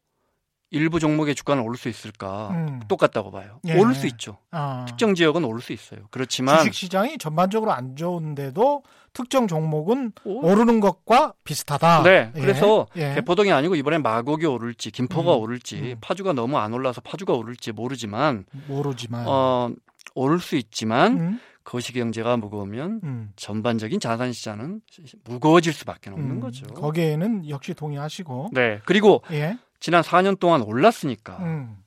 [0.72, 2.50] 일부 종목의 주가는 오를 수 있을까?
[2.50, 2.80] 음.
[2.88, 3.58] 똑같다고 봐요.
[3.66, 3.76] 예.
[3.78, 4.38] 오를 수 있죠.
[4.52, 6.00] 아, 특정 지역은 오를 수 있어요.
[6.10, 12.04] 그렇지만 주식 시장이 전반적으로 안 좋은데도 특정 종목은 오- 오르는 것과 비슷하다.
[12.04, 13.14] 네, 예, 그래서 예.
[13.14, 15.94] 개포동이 아니고 이번에 마곡이 오를지 김포가 음, 오를지 음.
[16.00, 19.70] 파주가 너무 안 올라서 파주가 오를지 모르지만 모르지만 어
[20.14, 24.80] 오를 수 있지만 음, 거시 경제가 무거우면 음, 전반적인 자산 시장은
[25.24, 26.66] 무거워질 수밖에 없는 음, 거죠.
[26.68, 28.80] 거기에는 역시 동의하시고 네.
[28.84, 31.82] 그리고 예, 지난 4년 동안 올랐으니까 음,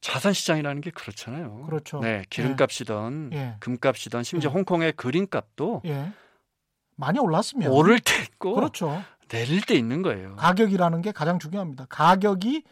[0.00, 1.62] 자산 시장이라는 게 그렇잖아요.
[1.66, 2.00] 그렇죠.
[2.00, 4.56] 네, 기름값이든 예, 금값이든 심지어 음.
[4.56, 6.12] 홍콩의 그린값도 예,
[6.96, 9.02] 많이 올랐으면 오를 때 있고 그렇죠.
[9.28, 10.36] 내릴 때 있는 거예요.
[10.36, 11.86] 가격이라는 게 가장 중요합니다.
[11.88, 12.64] 가격이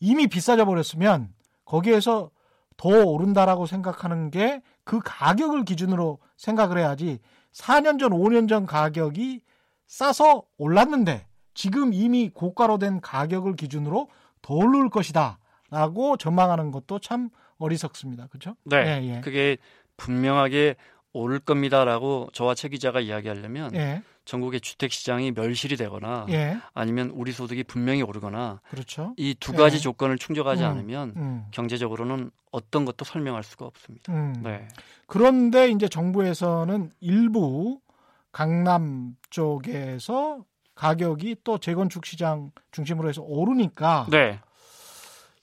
[0.00, 1.32] 이미 비싸져 버렸으면
[1.64, 2.30] 거기에서
[2.76, 7.20] 더 오른다라고 생각하는 게 그 가격을 기준으로 생각을 해야지
[7.52, 9.42] 4년 전, 5년 전 가격이
[9.86, 14.08] 싸서 올랐는데 지금 이미 고가로 된 가격을 기준으로
[14.42, 15.38] 더 오를 것이다.
[15.70, 18.26] 라고 전망하는 것도 참 어리석습니다.
[18.26, 18.56] 그렇죠?
[18.64, 19.00] 네.
[19.02, 19.20] 예, 예.
[19.20, 19.56] 그게
[19.96, 20.76] 분명하게
[21.14, 24.02] 오를 겁니다라고 저와 최 기자가 이야기하려면 예.
[24.24, 26.58] 전국의 주택 시장이 멸실이 되거나 예.
[26.74, 29.14] 아니면 우리 소득이 분명히 오르거나 그렇죠.
[29.16, 29.80] 이 두 가지 예.
[29.80, 30.68] 조건을 충족하지 음.
[30.68, 31.44] 않으면 음.
[31.52, 34.12] 경제적으로는 어떤 것도 설명할 수가 없습니다.
[34.12, 34.34] 음.
[34.42, 34.68] 네.
[35.06, 37.80] 그런데 이제 정부에서는 일부
[38.30, 44.40] 강남 쪽에서 가격이 또 재건축 시장 중심으로 해서 오르니까 네.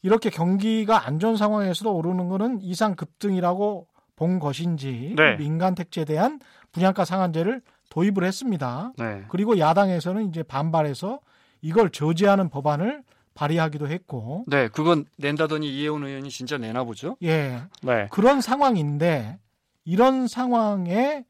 [0.02, 5.38] 이렇게 경기가 안 좋은 상황에서도 오르는 거는 이상 급등이라고 본 것인지 네.
[5.38, 6.40] 민간 택지에 대한
[6.72, 8.94] 분양가 상한제를 도입을 했습니다.
[8.98, 9.24] 네.
[9.30, 11.20] 그리고 야당에서는 이제 반발해서
[11.62, 17.16] 이걸 저지하는 법안을 발의하기도 했고 네, 그건 낸다더니 이혜원 의원이 진짜 내나 보죠.
[17.24, 18.08] 예 네.
[18.12, 19.40] 그런 상황인데
[19.86, 21.26] 이런 상황에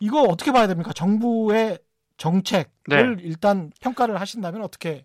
[0.00, 0.92] 이거 어떻게 봐야 됩니까?
[0.94, 1.78] 정부의
[2.24, 3.22] 정책을 네.
[3.22, 5.04] 일단 평가를 하신다면 어떻게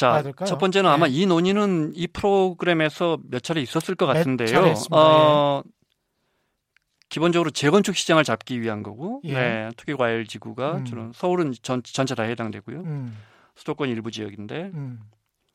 [0.00, 0.48] 봐야 자, 될까요?
[0.48, 1.12] 첫 번째는 아마 네.
[1.14, 4.74] 이 논의는 이 프로그램에서 몇 차례 있었을 것몇 같은데요.
[4.90, 5.62] 어,
[7.08, 9.34] 기본적으로 재건축 시장을 잡기 위한 거고, 예.
[9.34, 10.84] 네, 투기과열 지구가 음.
[10.84, 12.80] 주로 서울은 전, 전체 다 해당되고요.
[12.80, 13.16] 음,
[13.54, 15.00] 수도권 일부 지역인데, 음,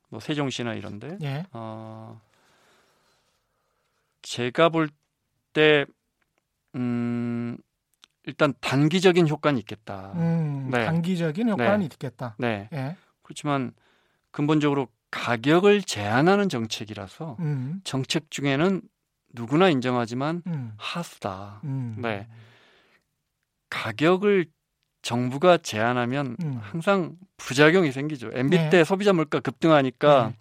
[0.09, 2.21] 뭐 세종시나 이런데, 예, 어,
[4.21, 4.89] 제가 볼
[5.51, 5.85] 때,
[6.75, 7.57] 음,
[8.25, 10.11] 일단 단기적인 효과는 있겠다.
[10.15, 10.85] 음, 네.
[10.85, 11.85] 단기적인 효과는 네.
[11.85, 12.35] 있겠다.
[12.37, 12.69] 네.
[12.73, 13.71] 예, 그렇지만
[14.31, 18.81] 근본적으로 가격을 제한하는 정책이라서 음, 정책 중에는
[19.33, 21.61] 누구나 인정하지만 음, 하수다.
[21.63, 22.27] 음, 네.
[23.69, 24.45] 가격을
[25.01, 26.59] 정부가 제한하면 음.
[26.61, 28.29] 항상 부작용이 생기죠.
[28.33, 28.69] MB 네.
[28.69, 30.35] 때 소비자 물가 급등하니까 네.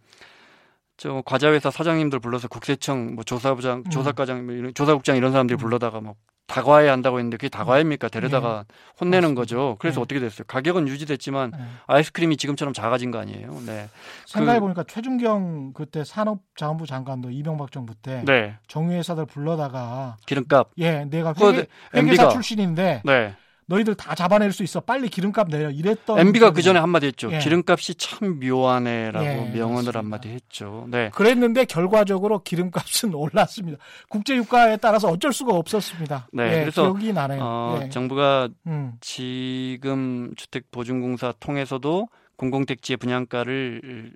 [0.98, 3.90] 저 과자회사 사장님들 불러서 국세청 뭐 조사부장, 음.
[3.90, 5.58] 조사과장, 뭐 이런- 조사국장 이런 사람들이 음.
[5.58, 6.14] 불러다가 뭐
[6.50, 8.08] 다과해야 한다고 했는데 그게 다과입니까?
[8.08, 8.64] 데려다가
[9.00, 9.40] 혼내는 맞습니다.
[9.40, 9.76] 거죠.
[9.78, 10.02] 그래서 네.
[10.02, 10.44] 어떻게 됐어요?
[10.48, 11.64] 가격은 유지됐지만 예.
[11.86, 13.56] 아이스크림이 지금처럼 작아진 거 아니에요?
[13.64, 13.88] 네.
[14.26, 18.56] 생각해 보니까 최준경 그때 산업자원부 장관도 이명박 정부 때 네.
[18.66, 20.70] 정유회사들 불러다가 기름값.
[20.78, 21.58] 예, 내가 회계, 네,
[21.94, 23.36] 회계사 MB가 출신인데 네.
[23.70, 24.80] 너희들 다 잡아낼 수 있어.
[24.80, 25.70] 빨리 기름값 내려.
[25.70, 27.33] 이랬던 MB가 그 전에 한마디 했죠.
[27.33, 27.38] 예.
[27.38, 29.96] 기름값이 참 묘하네라고 예, 명언을.
[29.96, 30.87] 한마디 했죠.
[30.88, 31.11] 네.
[31.14, 33.78] 그랬는데 결과적으로 기름값은 올랐습니다.
[34.09, 36.28] 국제 유가에 따라서 어쩔 수가 없었습니다.
[36.33, 37.40] 네, 예, 그래서, 기억이 나네요.
[37.42, 37.88] 어, 예.
[37.90, 44.12] 정부가 음, 지금 주택 보증공사 통해서도 공공택지의 분양가를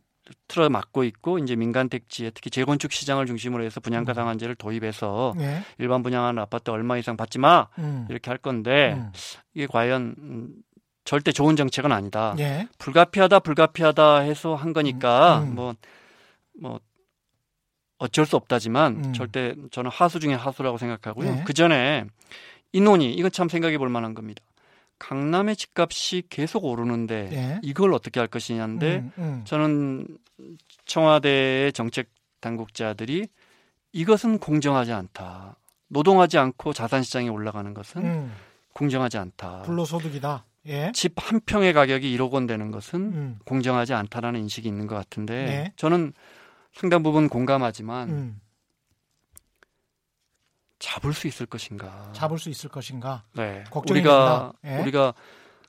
[0.49, 4.15] 틀어 막고 있고 이제 민간 택지에 특히 재건축 시장을 중심으로 해서 분양가 음.
[4.15, 9.13] 상한제를 도입해서 예, 일반 분양하는 아파트 얼마 이상 받지 마 음, 이렇게 할 건데 음,
[9.53, 10.49] 이게 과연 음,
[11.05, 12.35] 절대 좋은 정책은 아니다.
[12.39, 15.55] 예, 불가피하다 불가피하다 해서 한 거니까 음, 음.
[16.61, 16.81] 뭐뭐
[17.99, 19.13] 어쩔 수 없다지만 음.
[19.13, 21.35] 절대 저는 하수 중에 하수라고 생각하고요.
[21.35, 21.45] 네.
[21.45, 22.07] 그 전에
[22.73, 24.43] 이 논의 이건 참 생각해 볼 만한 겁니다.
[24.99, 27.61] 강남의 집값이 계속 오르는데 예.
[27.63, 30.07] 이걸 어떻게 할 것이냐인데 음, 음, 저는
[30.87, 32.09] 청와대의 정책
[32.41, 33.27] 당국자들이
[33.93, 35.57] 이것은 공정하지 않다.
[35.89, 38.33] 노동하지 않고 자산 시장에 올라가는 것은 음,
[38.73, 39.63] 공정하지 않다.
[39.63, 40.45] 불로소득이다.
[40.67, 44.95] 예, 집 한 평의 가격이 1억 원 되는 것은 음, 공정하지 않다라는 인식이 있는 것
[44.95, 45.73] 같은데 네.
[45.77, 46.13] 저는
[46.73, 48.41] 상당 부분 공감하지만 음,
[50.85, 52.11] 잡을 수 있을 것인가?
[52.13, 53.23] 잡을 수 있을 것인가?
[53.33, 53.65] 네.
[53.71, 54.53] 걱정이 우리가.
[54.67, 54.77] 예.
[54.81, 55.15] 우리가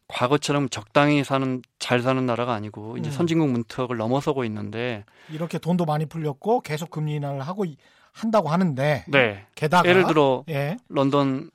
[0.08, 3.12] 과거처럼 적당히 사는 잘 사는 나라가 아니고 이제 음.
[3.12, 7.78] 선진국 문턱을 넘어서고 있는데 이렇게 돈도 많이 풀렸고 계속 금리 인하를 하고 이-
[8.12, 9.46] 한다고 하는데 네.
[9.56, 11.50] 게다가 예를 들어 예, 런던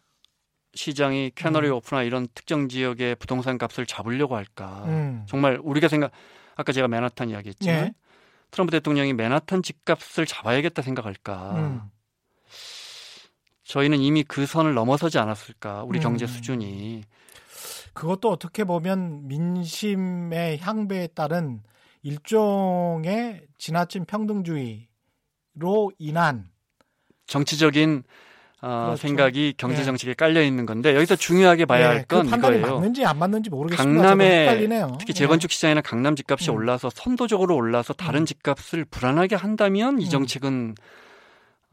[0.75, 1.75] 시장이 캐너리 음.
[1.75, 4.85] 오프나 이런 특정 지역의 부동산 값을 잡으려고 할까?
[4.87, 6.11] 음, 정말 우리가 생각
[6.57, 7.92] 아까 제가 맨하탄 이야기했지만 예.
[8.51, 11.53] 트럼프 대통령이 맨하탄 집값을 잡아야겠다 생각할까?
[11.57, 11.83] 음,
[13.70, 15.85] 저희는 이미 그 선을 넘어서지 않았을까?
[15.85, 16.02] 우리 음.
[16.02, 17.04] 경제 수준이.
[17.92, 21.61] 그것도 어떻게 보면 민심의 향배에 따른
[22.02, 24.88] 일종의 지나친 평등주의로
[25.98, 26.50] 인한
[27.26, 28.02] 정치적인
[28.62, 28.96] 어, 그렇죠.
[28.96, 29.85] 생각이 경제 예.
[29.85, 32.74] 정책에 깔려 있는 건데 여기서 중요하게 봐야 예, 할건 그 판단이 이거예요.
[32.74, 34.16] 맞는지 안 맞는지 모르겠습니다.
[34.18, 34.96] 헷갈리네요.
[34.98, 36.56] 특히 재건축 시장이나 강남 집값이 음.
[36.56, 38.26] 올라서 선도적으로 올라서 다른 음.
[38.26, 40.11] 집값을 불안하게 한다면 이 음.
[40.11, 40.74] 정책은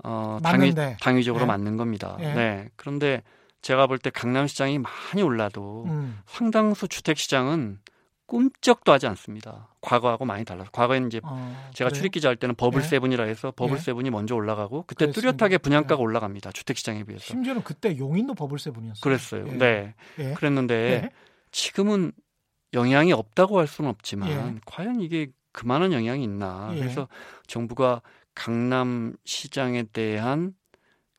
[0.03, 0.73] 어, 당위.
[0.99, 1.47] 당위적으로 예.
[1.47, 2.17] 맞는 겁니다.
[2.19, 2.33] 예.
[2.33, 2.69] 네.
[2.75, 3.23] 그런데
[3.61, 5.91] 제가 볼 때 강남 시장이 많이 올라도 예.
[5.91, 7.79] 음, 상당수 주택 시장은
[8.27, 9.69] 꿈쩍도 하지 않습니다.
[9.81, 11.97] 과거하고 많이 달라서 과거에는 이제 어, 제가 그래요?
[11.97, 12.85] 출입 기자 할 때는 버블 예.
[12.85, 13.81] 세븐이라 해서 버블 예.
[13.81, 15.31] 세븐이 먼저 올라가고 그때 그랬습니다.
[15.37, 16.03] 뚜렷하게 분양가가 예.
[16.03, 16.51] 올라갑니다.
[16.51, 17.23] 주택 시장에 비해서.
[17.23, 19.01] 심지어는 그때 용인도 버블 세븐이었어요.
[19.01, 19.47] 그랬어요.
[19.47, 19.51] 예.
[19.53, 19.95] 네.
[20.19, 20.33] 예.
[20.33, 21.09] 그랬는데 예.
[21.51, 22.11] 지금은
[22.73, 24.59] 영향이 없다고 할 수는 없지만 예.
[24.65, 26.71] 과연 이게 그만한 영향이 있나.
[26.73, 26.79] 예.
[26.79, 27.07] 그래서
[27.47, 28.01] 정부가
[28.37, 30.53] 강남 시장에 대한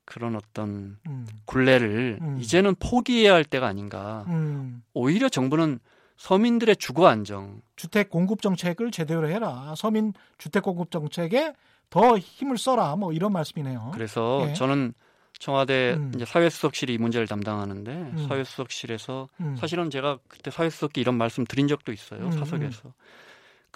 [0.05, 1.27] 그런 어떤 음.
[1.47, 2.39] 굴레를 음.
[2.41, 4.25] 이제는 포기해야 할 때가 아닌가.
[4.29, 4.85] 음.
[4.95, 5.81] 오히려 정부는
[6.17, 9.75] 서민들의 주거 안정, 주택 공급 정책을 제대로 해라.
[9.77, 11.53] 서민 주택 공급 정책에
[11.91, 12.95] 더 힘을 써라.
[12.95, 13.91] 뭐 이런 말씀이네요.
[13.93, 14.55] 그래서 예.
[14.55, 14.95] 저는
[15.41, 16.13] 청와대 음.
[16.15, 18.27] 이제 사회수석실이 이 문제를 담당하는데 음.
[18.29, 19.57] 사회수석실에서 음.
[19.57, 22.93] 사실은 제가 그때 사회수석께 이런 말씀 드린 적도 있어요 음, 사석에서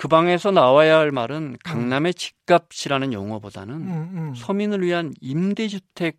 [0.03, 4.35] 그 방에서 나와야 할 말은 강남의 집값이라는 용어보다는 음, 음.
[4.35, 6.19] 서민을 위한 임대주택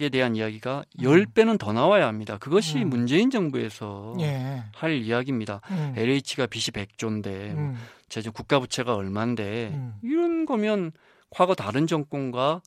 [0.00, 2.38] 에 대한 이야기가 10배는 더 나와야 합니다.
[2.38, 2.88] 그것이 음.
[2.88, 4.62] 문재인 정부에서 예.
[4.74, 5.60] 할 이야기입니다.
[5.72, 5.92] 음.
[5.96, 7.76] LH가 빚이 100조인데 음.
[8.08, 9.94] 제주 국가 부채가 얼만데 음.
[10.02, 10.92] 이런 거면
[11.30, 12.62] 과거 다른 정권과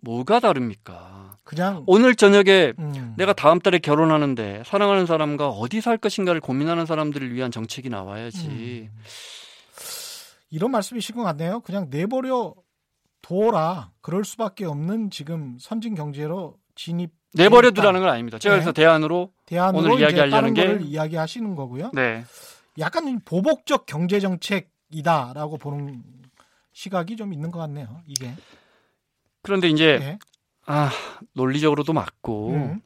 [0.00, 1.36] 뭐가 다릅니까?
[1.44, 3.14] 그냥 오늘 저녁에 음.
[3.16, 8.90] 내가 다음 달에 결혼하는데 사랑하는 사람과 어디 살 것인가를 고민하는 사람들을 위한 정책이 나와야지.
[10.52, 10.54] 음.
[10.54, 11.60] 이런 말씀이신 것 같네요.
[11.60, 12.54] 그냥 내버려
[13.22, 13.90] 둬라.
[14.00, 18.38] 그럴 수밖에 없는 지금 선진 경제로 진입 내버려 두라는 건 아닙니다.
[18.38, 18.60] 제가 네.
[18.60, 21.90] 그래서 대안으로 대안으로 오늘 이야기하려는 게- 이야기하시는 거고요.
[21.94, 22.24] 네.
[22.78, 26.02] 약간 보복적 경제 정책이다라고 보는
[26.72, 28.02] 시각이 좀 있는 것 같네요.
[28.06, 28.34] 이게.
[29.42, 30.18] 그런데 이제 예.
[30.66, 30.90] 아
[31.34, 32.80] 논리적으로도 맞고 음.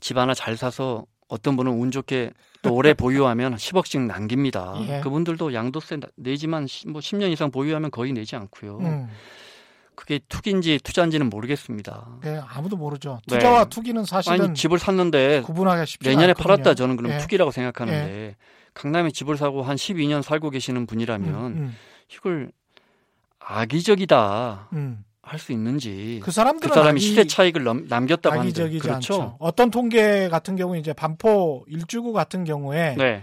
[0.00, 4.74] 집 하나 잘 사서 어떤 분은 운 좋게 또 오래 보유하면 10억씩 남깁니다.
[4.88, 5.00] 예.
[5.00, 8.78] 그분들도 양도세 나- 내지만 시- 뭐 10년 이상 보유하면 거의 내지 않고요.
[8.78, 9.08] 음.
[9.94, 12.06] 그게 투기인지 투자인지는 모르겠습니다.
[12.22, 13.20] 네, 아무도 모르죠.
[13.26, 13.34] 네.
[13.36, 16.44] 투자와 투기는 사실은 아니 집을 샀는데 구분하기 쉽지 내년에 않거든요.
[16.56, 17.18] 팔았다 저는 그럼 예.
[17.18, 18.36] 투기라고 생각하는데
[18.74, 21.76] 강남에 집을 사고 한 12년 살고 계시는 분이라면 음,
[22.14, 22.52] 이걸
[23.40, 25.04] 악의적이다 음.
[25.28, 28.94] 할 수 있는지 그그 사람들은 사람이 악의- 시대 차익을 넘- 남겼다고 하는데 그렇죠.
[28.94, 29.36] 않죠.
[29.38, 33.22] 어떤 통계 같은 경우 이제 반포 일주구 같은 경우에 네.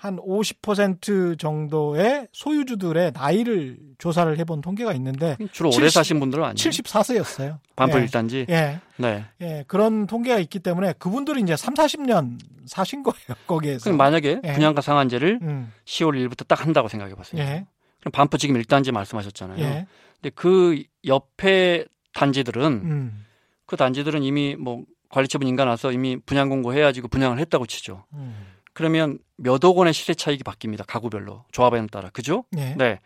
[0.00, 6.54] 한50% 정도의 소유주들의 나이를 조사를 해본 통계가 있는데 주로 오래 70 사신 분들은 아니에요.
[6.54, 7.58] 74세였어요.
[7.76, 8.02] 반포 예.
[8.02, 8.46] 일단지.
[8.50, 9.24] 예, 네.
[9.40, 13.84] 예, 그런 통계가 있기 때문에 그분들이 이제 3, 40년 사신 거예요, 거기에서.
[13.84, 14.52] 그럼 만약에 예.
[14.52, 17.40] 분양가 상한제를 음, 10월 1일부터 딱 한다고 생각해 보세요.
[17.42, 17.64] 예,
[18.12, 19.58] 반포 지금 1단지 말씀하셨잖아요.
[19.64, 19.86] 예,
[20.20, 23.26] 근데 그 옆에 단지들은 음,
[23.66, 28.04] 그 단지들은 이미 뭐 관리처분 인가 나서 이미 분양 공고해야지 그 분양을 했다고 치죠.
[28.14, 30.84] 음, 그러면 몇억 원의 시세 차익이 바뀝니다.
[30.86, 32.44] 가구별로 조합에 따라 그죠?
[32.56, 33.00] 예, 네.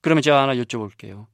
[0.00, 1.26] 그러면 제가 하나 여쭤볼게요.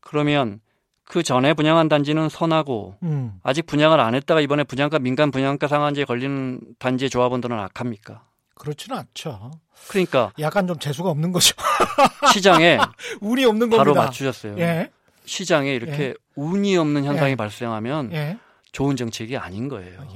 [0.00, 0.60] 그러면
[1.04, 6.04] 그 전에 분양한 단지는 선하고 음, 아직 분양을 안 했다가 이번에 분양가 민간 분양가 상한제에
[6.04, 8.24] 걸리는 단지의 조합원들은 악합니까?
[8.54, 9.50] 그렇지는 않죠.
[9.88, 11.54] 그러니까 약간 좀 재수가 없는 거죠.
[12.32, 12.78] 시장에
[13.20, 13.78] 운이 없는 겁니다.
[13.78, 14.58] 바로 맞추셨어요.
[14.58, 14.90] 예,
[15.24, 17.36] 시장에 이렇게 운이 없는 현상이 예.
[17.36, 18.38] 발생하면 예.
[18.72, 20.06] 좋은 정책이 아닌 거예요.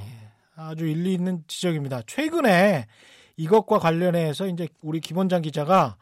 [0.56, 2.02] 아주 일리 있는 지적입니다.
[2.06, 2.86] 최근에
[3.36, 5.96] 이것과 관련해서 이제 우리 김원장 기자가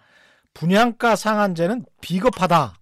[0.55, 2.75] 분양가 상한제는 비겁하다.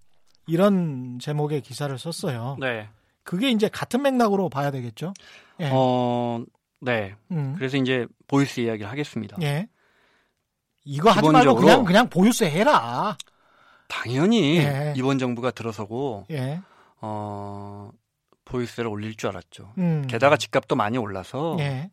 [0.46, 2.56] 이런 제목의 기사를 썼어요.
[2.58, 2.88] 네.
[3.22, 5.14] 그게 이제 같은 맥락으로 봐야 되겠죠.
[5.60, 5.70] 예.
[5.72, 6.42] 어,
[6.80, 7.14] 네.
[7.30, 7.54] 음.
[7.56, 9.36] 그래서 이제 보이스 이야기를 하겠습니다.
[9.42, 9.68] 예.
[10.84, 13.16] 이거 하지 말고 그냥 그냥 보유세 해라.
[13.88, 14.94] 당연히 예.
[14.96, 16.60] 이번 정부가 들어서고 예.
[17.00, 17.90] 어,
[18.44, 19.72] 보이스를 올릴 줄 알았죠.
[19.78, 20.06] 음.
[20.08, 21.90] 게다가 집값도 많이 올라서 예.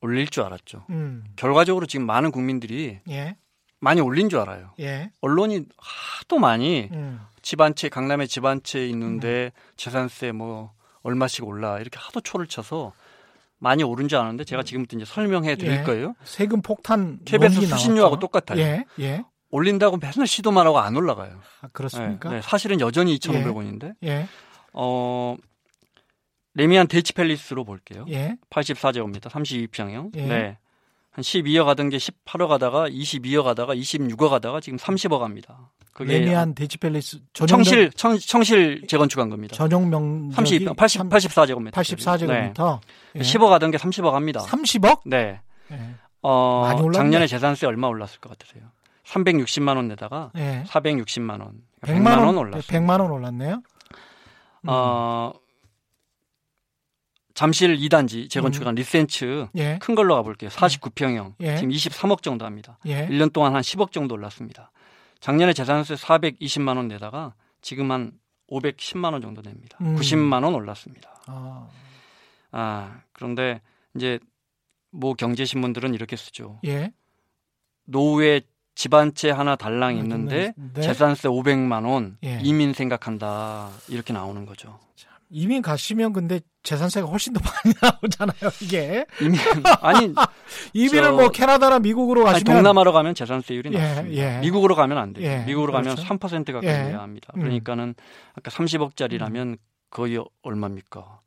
[0.00, 0.84] 올릴 줄 알았죠.
[0.90, 1.24] 음.
[1.36, 3.36] 결과적으로 지금 많은 국민들이 예.
[3.80, 4.70] 많이 올린 줄 알아요.
[4.80, 5.10] 예.
[5.20, 7.20] 언론이 하도 많이 음.
[7.42, 12.92] 집한 채 강남에 집 한 채 있는데 재산세 뭐 얼마씩 올라 이렇게 하도 초를 쳐서
[13.64, 15.82] 많이 오른 줄 아는데 제가 지금부터 이제 설명해 드릴 예.
[15.84, 16.14] 거예요.
[16.22, 18.18] 세금 폭탄 KBS 수신료하고.
[18.18, 18.60] 똑같아요.
[18.60, 18.84] 예.
[19.00, 19.24] 예.
[19.50, 21.40] 올린다고 맨날 시도만 하고 안 올라가요.
[21.62, 22.28] 아, 그렇습니까?
[22.28, 24.28] 네, 네, 사실은 여전히 2,500원인데 예.
[24.74, 25.36] 어
[26.52, 28.04] 레미안 데치펠리스로 볼게요.
[28.10, 28.36] 예.
[28.50, 30.14] 84제곱미터 32평형.
[30.16, 30.26] 예.
[30.26, 30.58] 네.
[31.10, 35.70] 한 12억 하던 게 18억 하다가 22억 하다가 26억 하다가 지금 30억 합니다.
[35.94, 39.54] 그게 데지펠리스 전용 청실 청, 청실 재건축한 겁니다.
[39.54, 41.72] 전용 명적이 30 80 84제곱미터.
[41.72, 42.80] 84제곱미터.
[43.14, 43.20] 예.
[43.20, 44.40] 10억 하던 게 30억 합니다.
[44.40, 45.02] 30억?
[45.06, 45.40] 네.
[45.70, 45.80] 예.
[46.22, 46.90] 어.
[46.92, 48.64] 작년에 재산세 얼마 올랐을 것 같으세요?
[49.06, 50.64] 360만 원 내다가 예.
[50.66, 51.62] 460만 원.
[51.82, 52.62] 100만, 100만 원 원 올랐어요.
[52.62, 53.54] 100만 원 올랐네요.
[54.62, 54.68] 음.
[54.68, 55.32] 어,
[57.34, 59.78] 잠실 2단지 재건축한 리센츠 예.
[59.80, 60.50] 큰 걸로 가볼게요.
[60.50, 61.34] 49평형.
[61.40, 61.56] 예.
[61.56, 62.78] 지금 23억 정도 합니다.
[62.86, 63.06] 예.
[63.08, 64.70] 1년 동안 한 10억 정도 올랐습니다.
[65.24, 67.32] 작년에 재산세 420만 원 내다가
[67.62, 68.12] 지금 한
[68.50, 69.78] 510만 원 정도 냅니다.
[69.80, 69.96] 음.
[69.96, 71.14] 90만 원 올랐습니다.
[71.26, 71.66] 아.
[72.52, 73.62] 아, 그런데
[73.96, 74.18] 이제
[74.90, 76.60] 모 경제 신문들은 이렇게 쓰죠.
[76.66, 76.92] 예.
[77.86, 78.42] 노후에
[78.74, 80.80] 집 한 채 하나 달랑 있는데 네.
[80.82, 82.38] 재산세 500만 원 예.
[82.42, 84.78] 이민 생각한다 이렇게 나오는 거죠.
[84.94, 89.04] 참 이민 가시면 근데 재산세가 훨씬 더 많이 나오잖아요, 이게.
[89.20, 89.38] 이민
[89.82, 90.14] 아니
[90.72, 94.16] 이민을 저- 뭐 캐나다나 미국으로 아니, 가시면 동남아로 가면 재산세율이 예, 낮습니다.
[94.36, 94.40] 예.
[94.40, 95.26] 미국으로 가면 안 돼요.
[95.26, 96.08] 예, 미국으로 가면 그렇죠.
[96.14, 96.82] 3% 가까이 예.
[96.84, 97.32] 내야 합니다.
[97.36, 97.40] 음.
[97.42, 97.94] 그러니까는
[98.34, 99.58] 아까 30억짜리라면
[99.90, 101.20] 거의 얼마입니까?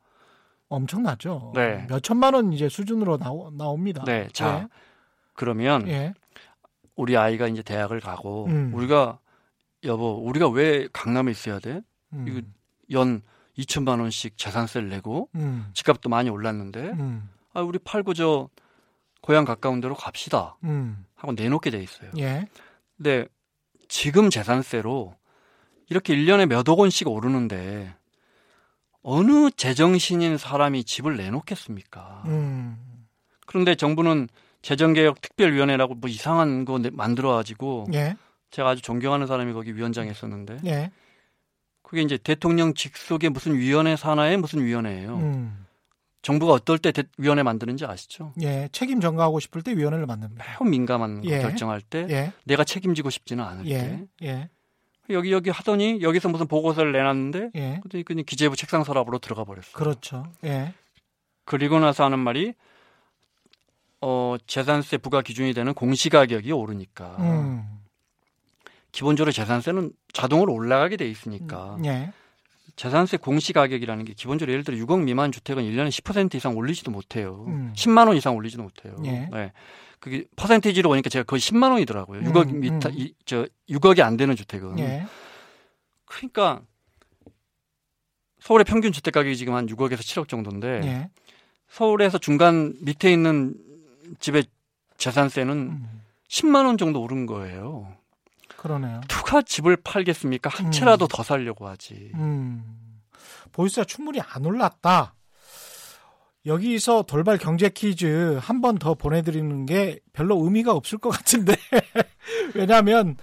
[0.70, 1.54] 엄청나죠.
[1.56, 1.86] 네.
[1.88, 4.04] 몇 천만 원 이제 수준으로 나오, 나옵니다.
[4.06, 4.68] 네, 자
[5.34, 5.92] 그러면 예.
[5.94, 6.14] 예.
[6.96, 8.72] 우리 아이가 이제 대학을 가고 음.
[8.74, 9.20] 우리가
[9.84, 11.82] 여보 우리가 왜 강남에 있어야 돼?
[12.14, 12.26] 음.
[12.28, 12.42] 이거
[13.00, 13.22] 연
[13.58, 15.70] 2천만 원씩 재산세를 내고 음.
[15.74, 17.30] 집값도 많이 올랐는데 음.
[17.54, 18.50] 아 우리 팔고 저
[19.22, 21.06] 고향 가까운 데로 갑시다 음.
[21.16, 22.12] 하고 내놓게 돼 있어요.
[22.18, 22.48] 예.
[22.96, 23.28] 근데
[23.88, 25.16] 지금 재산세로
[25.90, 27.94] 이렇게 1년에 몇억 원씩 오르는데
[29.02, 32.24] 어느 제정신인 사람이 집을 내놓겠습니까?
[32.26, 32.78] 음.
[33.46, 34.28] 그런데 정부는
[34.62, 38.18] 재정개혁 특별위원회라고 뭐 이상한 거 내- 만들어 가지고 예.
[38.52, 40.92] 제가 아주 존경하는 사람이 거기 위원장에 있었는데 예.
[41.88, 45.16] 그게 이제 대통령 직속의 무슨 위원회 산하의 무슨 위원회예요.
[45.16, 45.66] 음.
[46.22, 48.34] 정부가 어떨 때 대- 위원회 만드는지 아시죠?
[48.42, 48.68] 예.
[48.74, 50.44] 책임 전가하고 싶을 때 위원회를 만듭니다.
[50.60, 51.40] 매우 민감한 거 예.
[51.40, 52.34] 결정할 때 예.
[52.44, 53.78] 내가 책임지고 싶지는 않을 예.
[53.78, 54.50] 때 예.
[55.12, 57.80] 여기 여기 하더니 여기서 무슨 보고서를 내놨는데 예.
[57.82, 59.72] 그랬더니 그냥 기재부 책상 서랍으로 들어가 버렸어요.
[59.72, 60.26] 그렇죠.
[60.44, 60.74] 예.
[61.46, 62.54] 그리고 나서 하는 말이
[64.02, 67.77] 어 재산세 부과 기준이 되는 공시가격이 오르니까 음.
[68.92, 72.12] 기본적으로 재산세는 자동으로 올라가게 돼 있으니까 예.
[72.76, 77.46] 재산세 공시가격이라는 게 기본적으로 예를 들어 6억 미만 주택은 1년에 10% 이상 올리지도 못해요.
[77.48, 77.74] 음.
[77.76, 78.96] 10만 원 이상 올리지도 못해요.
[79.06, 79.28] 예.
[79.32, 79.52] 네.
[80.00, 82.20] 그게 퍼센테이지로 보니까 제가 거의 10만 원이더라고요.
[82.20, 82.60] 음, 6억 음.
[82.60, 84.78] 미터 이, 저 6억이 안 되는 주택은.
[84.80, 85.06] 예.
[86.06, 86.62] 그러니까
[88.40, 91.10] 서울의 평균 주택 가격이 지금 한 6억에서 7억 정도인데 예.
[91.70, 93.56] 서울에서 중간 밑에 있는
[94.20, 94.46] 집의
[94.98, 96.02] 재산세는 음.
[96.30, 97.92] 10만 원 정도 오른 거예요.
[98.58, 99.02] 그러네요.
[99.08, 100.50] 누가 집을 팔겠습니까?
[100.50, 102.12] 한 채라도 더 살려고 하지.
[102.16, 102.64] 음.
[103.52, 105.14] 보유세가 충분히 안 올랐다.
[106.46, 111.56] 여기서 돌발 경제 퀴즈 한 번 더 보내드리는 게 별로 의미가 없을 것 같은데.
[112.56, 113.16] 왜냐하면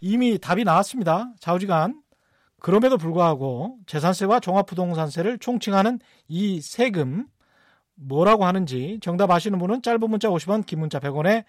[0.00, 1.32] 이미 답이 나왔습니다.
[1.40, 2.00] 좌우지간.
[2.60, 7.26] 그럼에도 불구하고 재산세와 종합부동산세를 총칭하는 이 세금
[7.94, 11.44] 뭐라고 하는지 정답 아시는 분은 짧은 문자 50원, 긴 문자 100원에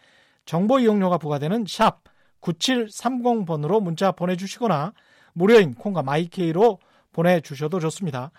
[0.45, 2.01] 정보 이용료가 부과되는 샵
[2.45, 4.93] 9730번으로 문자 보내주시거나
[5.33, 6.79] 무료인 콩과 마이케이로
[7.11, 8.31] 보내주셔도 좋습니다.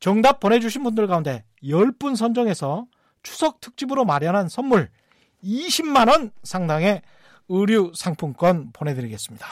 [0.00, 2.86] 정답 보내주신 분들 가운데 10분 선정해서
[3.22, 4.90] 추석 특집으로 마련한 선물
[5.44, 7.02] 20만원 상당의
[7.48, 9.46] 의류 상품권 보내드리겠습니다.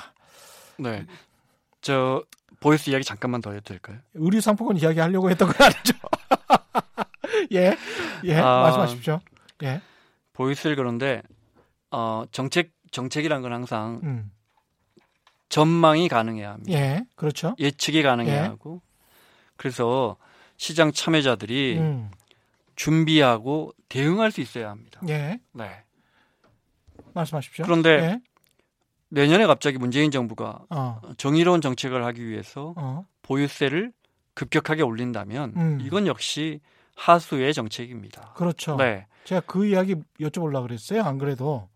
[0.78, 1.06] 네.
[1.80, 2.24] 저
[2.60, 3.98] 보유세 이야기 잠깐만 더 해도 될까요?
[4.14, 5.94] 의류 상품권 이야기 하려고 했던 건 아니죠?
[7.52, 7.76] 예,
[8.24, 8.62] 예, 아.
[8.62, 9.20] 말씀하십시오.
[9.62, 9.80] 예,
[10.32, 11.22] 보이스를 그런데
[11.90, 14.30] 어 정책 정책이란 건 항상 음,
[15.48, 16.72] 전망이 가능해야 합니다.
[16.78, 17.54] 예, 그렇죠.
[17.58, 18.46] 예측이 가능해야 예.
[18.46, 18.80] 하고
[19.56, 20.16] 그래서
[20.56, 22.10] 시장 참여자들이 음,
[22.76, 25.00] 준비하고 대응할 수 있어야 합니다.
[25.08, 25.84] 예, 네.
[27.14, 27.64] 말씀하십시오.
[27.64, 28.20] 그런데 예,
[29.08, 33.92] 내년에 갑자기 문재인 정부가 어, 정의로운 정책을 하기 위해서 어, 보유세를
[34.34, 35.78] 급격하게 올린다면 음.
[35.82, 36.60] 이건 역시
[36.96, 38.34] 하수의 정책입니다.
[38.36, 38.76] 그렇죠.
[38.76, 39.06] 네.
[39.24, 41.02] 제가 그 이야기 여쭤보려고 그랬어요.
[41.02, 41.68] 안 그래도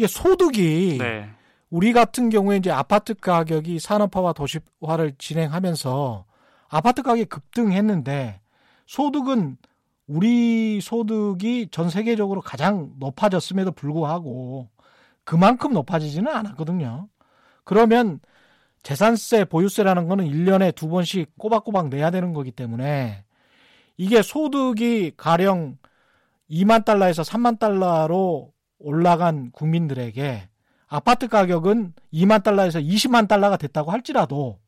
[0.00, 1.28] 이게 소득이 네.
[1.68, 6.24] 우리 같은 경우에 이제 아파트 가격이 산업화와 도시화를 진행하면서
[6.70, 8.40] 아파트 가격이 급등했는데
[8.86, 9.58] 소득은
[10.06, 14.70] 우리 소득이 전 세계적으로 가장 높아졌음에도 불구하고
[15.24, 17.10] 그만큼 높아지지는 않았거든요.
[17.64, 18.20] 그러면
[18.82, 23.22] 재산세, 보유세라는 거는 1년에 두 번씩 꼬박꼬박 내야 되는 거기 때문에
[23.98, 25.76] 이게 소득이 가령
[26.50, 30.48] 2만 달러에서 3만 달러로 올라간 국민들에게
[30.88, 34.58] 아파트 가격은 2만 달러에서 20만 달러가 됐다고 할지라도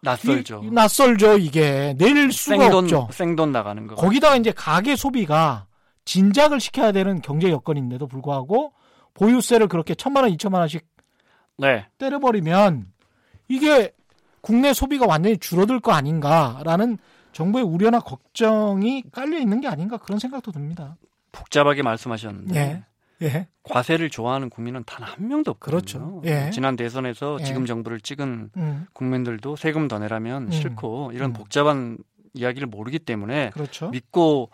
[0.00, 0.62] 낯설죠.
[0.64, 3.08] 이- 낯설죠 이게 낼 수가 생돈 없죠.
[3.12, 3.94] 생돈 나가는 거.
[3.94, 5.66] 거기다가 이제 가계 소비가
[6.04, 8.72] 진작을 시켜야 되는 경제 여건인데도 불구하고
[9.14, 10.84] 보유세를 그렇게 천만 원, 이천만 원씩
[11.58, 11.86] 네.
[11.98, 12.86] 때려버리면
[13.48, 13.92] 이게
[14.40, 16.98] 국내 소비가 완전히 줄어들 거 아닌가라는
[17.32, 20.96] 정부의 우려나 걱정이 깔려 있는 게 아닌가 그런 생각도 듭니다.
[21.30, 22.84] 복잡하게 말씀하셨는데 예.
[23.22, 23.48] 예.
[23.62, 25.80] 과세를 좋아하는 국민은 단 한 명도 없거든요.
[25.80, 26.22] 그렇죠.
[26.24, 26.50] 예.
[26.50, 27.44] 지난 대선에서 예.
[27.44, 30.50] 지금 정부를 찍은 음, 국민들도 세금 더 내라면 음.
[30.50, 31.32] 싫고 이런 음.
[31.32, 31.98] 복잡한
[32.34, 33.90] 이야기를 모르기 때문에 그렇죠.
[33.90, 34.50] 믿고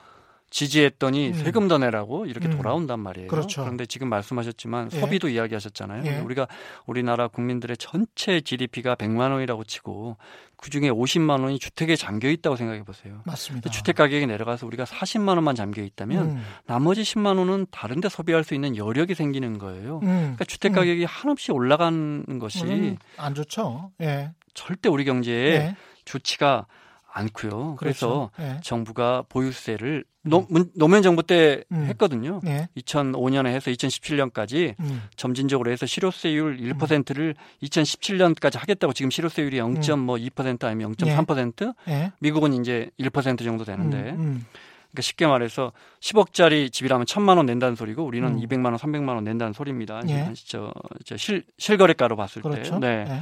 [0.50, 1.32] 지지했더니 음.
[1.34, 2.56] 세금 더 내라고 이렇게 음.
[2.56, 3.28] 돌아온단 말이에요.
[3.28, 3.64] 그렇죠.
[3.64, 5.00] 런데 지금 말씀하셨지만 예.
[5.00, 6.04] 소비도 이야기하셨잖아요.
[6.06, 6.18] 예.
[6.18, 6.48] 우리가
[6.86, 10.16] 우리나라 국민들의 전체 GDP가 100만 원이라고 치고
[10.56, 13.20] 그중에 50만 원이 주택에 잠겨 있다고 생각해 보세요.
[13.24, 13.70] 맞습니다.
[13.70, 18.42] 주택 가격이 내려가서 우리가 40만 원만 잠겨 있다면 음, 나머지 10만 원은 다른 데 소비할
[18.42, 20.00] 수 있는 여력이 생기는 거예요.
[20.02, 20.08] 음.
[20.08, 23.92] 그러니까 주택 가격이 한없이 올라가는 것이 물론 안 좋죠.
[24.00, 24.32] 예.
[24.54, 25.76] 절대 우리 경제에 예.
[26.04, 26.66] 좋지가
[27.10, 27.76] 않고요.
[27.78, 28.54] 그래서 그렇죠.
[28.56, 28.60] 예.
[28.62, 31.86] 정부가 보유세를 노, 문- 노무현 정부 때 음.
[31.88, 32.40] 했거든요.
[32.46, 32.68] 예.
[32.76, 35.02] 2005년에 해서 2017년까지 음.
[35.16, 42.12] 점진적으로 해서 실효세율 1%를 2017년까지 하겠다고 지금 실효세율이 0.2% 아니면 0.3% 예.
[42.20, 44.44] 미국은 이제 1% 정도 되는데 음, 음.
[44.90, 48.40] 그러니까 쉽게 말해서 10억짜리 집이라면 1천만 원 낸다는 소리고 우리는 음.
[48.40, 50.02] 200만 원, 300만 원 낸다는 소리입니다.
[50.08, 50.32] 예.
[50.46, 50.72] 저,
[51.04, 52.78] 저 실, 실거래가로 봤을 그렇죠.
[52.80, 53.04] 때.
[53.04, 53.04] 네.
[53.08, 53.20] 예.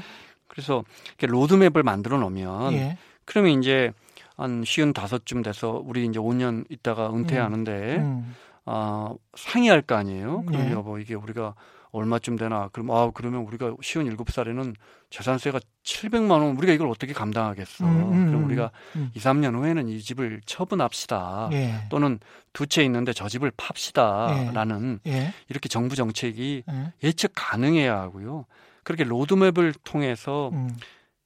[0.49, 2.99] 그래서 이렇게 로드맵을 만들어 놓으면 예.
[3.27, 3.93] 그러면 이제
[4.37, 8.35] 한 쉬운 다섯쯤 돼서 우리 이제 5년 있다가 은퇴하는데 음.
[8.65, 10.45] 아 상의할 거 아니에요.
[10.47, 10.73] 그럼 예.
[10.73, 11.55] 여보 이게 우리가
[11.93, 12.69] 얼마쯤 되나?
[12.73, 14.75] 그럼 아 그러면 우리가 쉬운 일곱 살에는
[15.09, 17.85] 재산세가 700만 원 우리가 이걸 어떻게 감당하겠어?
[17.87, 18.45] 음, 음, 그럼 음.
[18.45, 19.11] 우리가 음.
[19.15, 21.49] 2, 3년 후에는 이 집을 처분합시다.
[21.53, 21.75] 예.
[21.89, 22.19] 또는
[22.53, 25.33] 두 채 있는데 저 집을 팝시다라는 예.
[25.49, 26.93] 이렇게 정부 정책이 예.
[27.03, 28.45] 예측 가능해야 하고요.
[28.83, 30.77] 그렇게 로드맵을 통해서 음.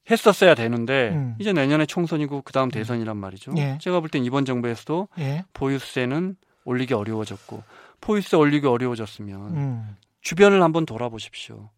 [0.09, 1.37] 했었어야 되는데 음.
[1.39, 3.53] 이제 내년에 총선이고 그 다음 대선이란 말이죠.
[3.59, 3.79] 예.
[3.81, 5.45] 제가 볼 땐 이번 정부에서도 예.
[5.53, 7.63] 보유세는 올리기 어려워졌고
[8.01, 9.97] 포유세 올리기 어려워졌으면 음.
[10.23, 11.71] 주변을 한번 돌아보십시오.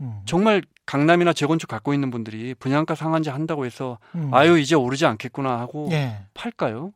[0.00, 0.22] 음.
[0.26, 4.32] 정말 강남이나 재건축 갖고 있는 분들이 분양가 상한제 한다고 해서 음.
[4.34, 6.26] 아유 이제 오르지 않겠구나 하고 예.
[6.34, 6.92] 팔까요?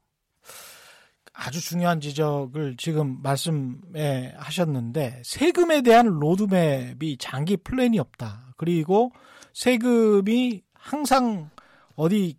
[1.32, 8.54] 아주 중요한 지적을 지금 말씀에 하셨는데 세금에 대한 로드맵이 장기 플랜이 없다.
[8.56, 9.12] 그리고
[9.58, 11.50] 세금이 항상
[11.96, 12.36] 어디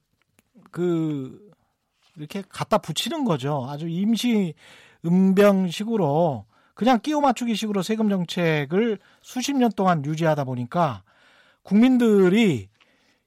[0.72, 1.52] 그
[2.16, 3.68] 이렇게 갖다 붙이는 거죠.
[3.68, 4.54] 아주 임시
[5.06, 6.46] 음병식으로
[6.76, 11.04] 그냥 끼워 맞추기 식으로 세금 정책을 수십 년 동안 유지하다 보니까
[11.64, 12.70] 국민들이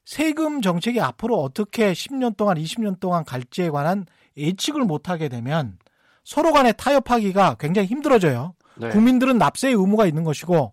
[0.07, 4.07] 세금 정책이 앞으로 어떻게 10년 동안, 20년 동안 갈지에 관한
[4.39, 5.79] 예측을 못하게 되면
[6.25, 8.55] 서로 간에 타협하기가 굉장히 힘들어져요.
[8.77, 8.89] 네.
[8.89, 10.73] 국민들은 납세의 의무가 있는 것이고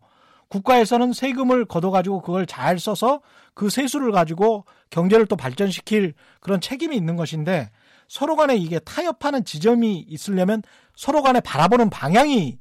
[0.49, 3.21] 국가에서는 세금을 걷어가지고 그걸 잘 써서
[3.53, 7.69] 그 세수를 가지고 경제를 또 발전시킬 그런 책임이 있는 것인데
[8.07, 10.63] 서로 간에 이게 타협하는 지점이 있으려면
[10.95, 12.57] 서로 간에 바라보는 방향이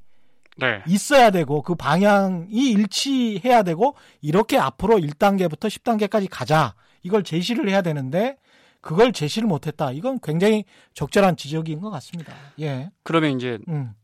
[0.59, 0.83] 네.
[0.87, 6.75] 있어야 되고 그 방향이 일치해야 되고 이렇게 앞으로 1단계부터 10단계까지 가자.
[7.03, 8.37] 이걸 제시를 해야 되는데
[8.81, 9.93] 그걸 제시를 못했다.
[9.93, 10.65] 이건 굉장히
[10.95, 12.35] 적절한 지적인 것 같습니다.
[12.61, 12.91] 예.
[13.03, 13.95] 그러면 이제 음.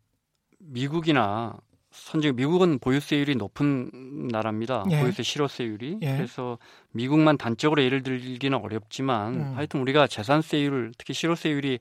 [0.58, 1.54] 미국이나
[1.94, 3.90] 선진 미국은 보유세율이 높은
[4.30, 4.84] 나라입니다.
[4.90, 5.00] 예.
[5.00, 5.98] 보유세 실효세율이.
[6.02, 6.16] 예.
[6.16, 6.58] 그래서
[6.90, 9.52] 미국만 단적으로 예를 들기는 어렵지만 음.
[9.56, 11.78] 하여튼 우리가 재산세율 특히 실효세율이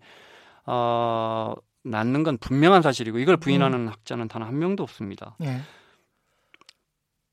[0.66, 1.53] 어,
[1.84, 5.36] 낮는 건 분명한 사실이고 이걸 부인하는 학자는 단 한 명도 없습니다.
[5.41, 5.59] 예.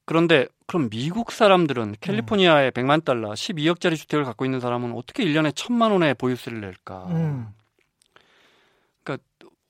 [0.06, 5.92] 그런데 그럼 미국 사람들은 캘리포니아에 100만 달러, 12억짜리 주택을 갖고 있는 사람은 어떻게 1년에 1000만
[5.92, 7.06] 원의 보유세를 낼까?
[7.10, 7.46] 음.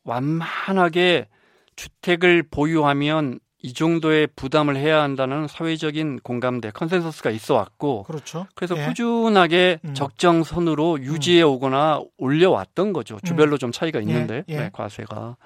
[0.02, 1.28] 완만하게
[1.80, 8.46] 주택을 보유하면 이 정도의 부담을 해야 한다는 사회적인 공감대, 컨센서스가 있어 왔고, 그렇죠.
[8.54, 8.86] 그래서 예.
[8.86, 9.94] 꾸준하게 음.
[9.94, 13.18] 적정선으로 유지해 오거나 올려왔던 거죠.
[13.24, 14.56] 주별로 좀 차이가 예, 있는데, 예.
[14.58, 15.36] 네, 과세가.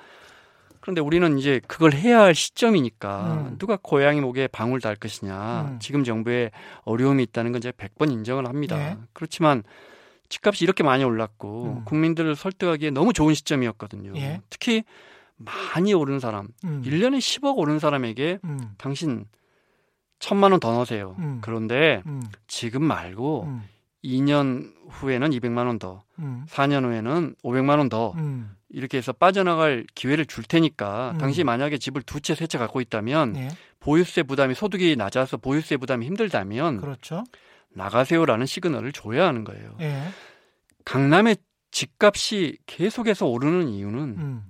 [0.80, 3.58] 그런데 우리는 이제 그걸 해야 할 시점이니까 음.
[3.58, 5.68] 누가 고양이 목에 방울 달 것이냐.
[5.70, 5.78] 음.
[5.80, 6.50] 지금 정부에
[6.82, 8.76] 어려움이 있다는 건 제가 100번 인정을 합니다.
[8.78, 8.96] 예.
[9.12, 9.62] 그렇지만
[10.28, 11.84] 집값이 이렇게 많이 올랐고 음.
[11.84, 14.12] 국민들을 설득하기에 너무 좋은 시점이었거든요.
[14.16, 14.40] 예.
[14.50, 14.82] 특히
[15.36, 16.82] 많이 오른 사람, 음.
[16.84, 18.58] 1년에 10억 오른 사람에게 음.
[18.78, 19.24] 당신
[20.18, 21.16] 천만 원 더 넣으세요.
[21.18, 21.38] 음.
[21.42, 22.22] 그런데 음.
[22.46, 23.62] 지금 말고 음.
[24.04, 26.44] 2년 후에는 200만 원 더, 음.
[26.48, 28.54] 4년 후에는 500만 원 더, 음.
[28.68, 31.18] 이렇게 해서 빠져나갈 기회를 줄 테니까 음.
[31.18, 33.48] 당시 만약에 집을 두 채, 세 채 갖고 있다면 예.
[33.80, 37.24] 보유세 부담이 소득이 낮아서 보유세 부담이 힘들다면 그렇죠.
[37.70, 39.76] 나가세요라는 시그널을 줘야 하는 거예요.
[39.80, 40.02] 예.
[40.84, 41.36] 강남의
[41.70, 44.44] 집값이 계속해서 오르는 이유는 음.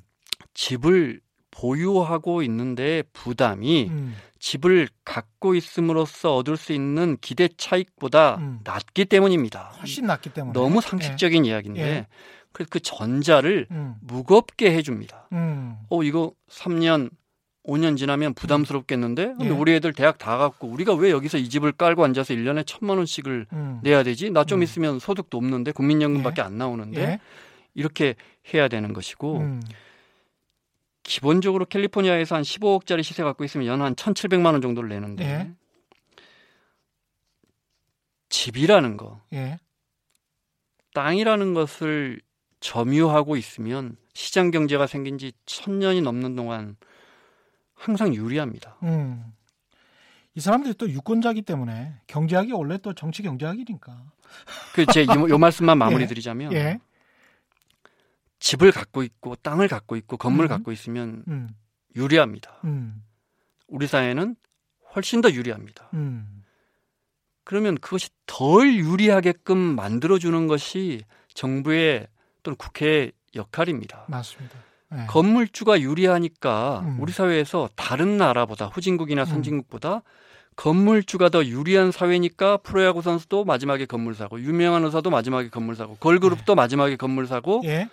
[0.54, 4.16] 집을 보유하고 있는데 부담이 음.
[4.40, 8.60] 집을 갖고 있음으로써 얻을 수 있는 기대 차익보다 음.
[8.64, 9.72] 낮기 때문입니다.
[9.78, 12.06] 훨씬 낫기 때문에 너무 상식적인 이야기인데 예.
[12.52, 13.74] 그, 그 전자를 예.
[13.74, 13.94] 음.
[14.00, 15.28] 무겁게 해줍니다.
[15.32, 15.76] 음.
[15.88, 17.10] 어 이거 3년
[17.66, 19.50] 5년 지나면 부담스럽겠는데 근데 예.
[19.50, 23.46] 우리 애들 대학 다 갔고 우리가 왜 여기서 이 집을 깔고 앉아서 1년에 천만 원씩을
[23.52, 23.80] 음.
[23.82, 24.30] 내야 되지?
[24.30, 24.62] 나좀 음.
[24.62, 27.20] 있으면 소득도 없는데 국민연금밖에 안 나오는데 예.
[27.74, 28.14] 이렇게
[28.52, 29.62] 해야 되는 것이고 음.
[31.04, 35.50] 기본적으로 캘리포니아에서 한 15억짜리 시세 갖고 있으면 연 한 1,700만 원 정도를 내는데 예.
[38.30, 39.58] 집이라는 거, 예.
[40.94, 42.20] 땅이라는 것을
[42.60, 46.76] 점유하고 있으면 시장 경제가 생긴 지 천 년이 넘는 동안
[47.74, 48.76] 항상 유리합니다.
[48.84, 49.24] 음.
[50.34, 54.02] 이 사람들이 또 유권자기 때문에 경제학이 원래 또 정치 경제학이니까.
[54.74, 56.80] 그 제요 요 말씀만 마무리 드리자면 예.
[58.44, 60.52] 집을 갖고 있고 땅을 갖고 있고 건물을 음.
[60.54, 61.48] 갖고 있으면 음.
[61.96, 62.60] 유리합니다.
[62.64, 63.02] 음.
[63.68, 64.36] 우리 사회는
[64.94, 65.88] 훨씬 더 유리합니다.
[65.94, 66.44] 음.
[67.44, 72.06] 그러면 그것이 덜 유리하게끔 만들어주는 것이 정부의
[72.42, 74.04] 또는 국회의 역할입니다.
[74.08, 74.58] 맞습니다.
[74.90, 75.06] 네.
[75.06, 77.00] 건물주가 유리하니까 음.
[77.00, 80.02] 우리 사회에서 다른 나라보다 후진국이나 선진국보다
[80.56, 86.54] 건물주가 더 유리한 사회니까 프로야구 선수도 마지막에 건물 사고 유명한 의사도 마지막에 건물 사고 걸그룹도
[86.54, 87.88] 마지막에 건물 사고 예.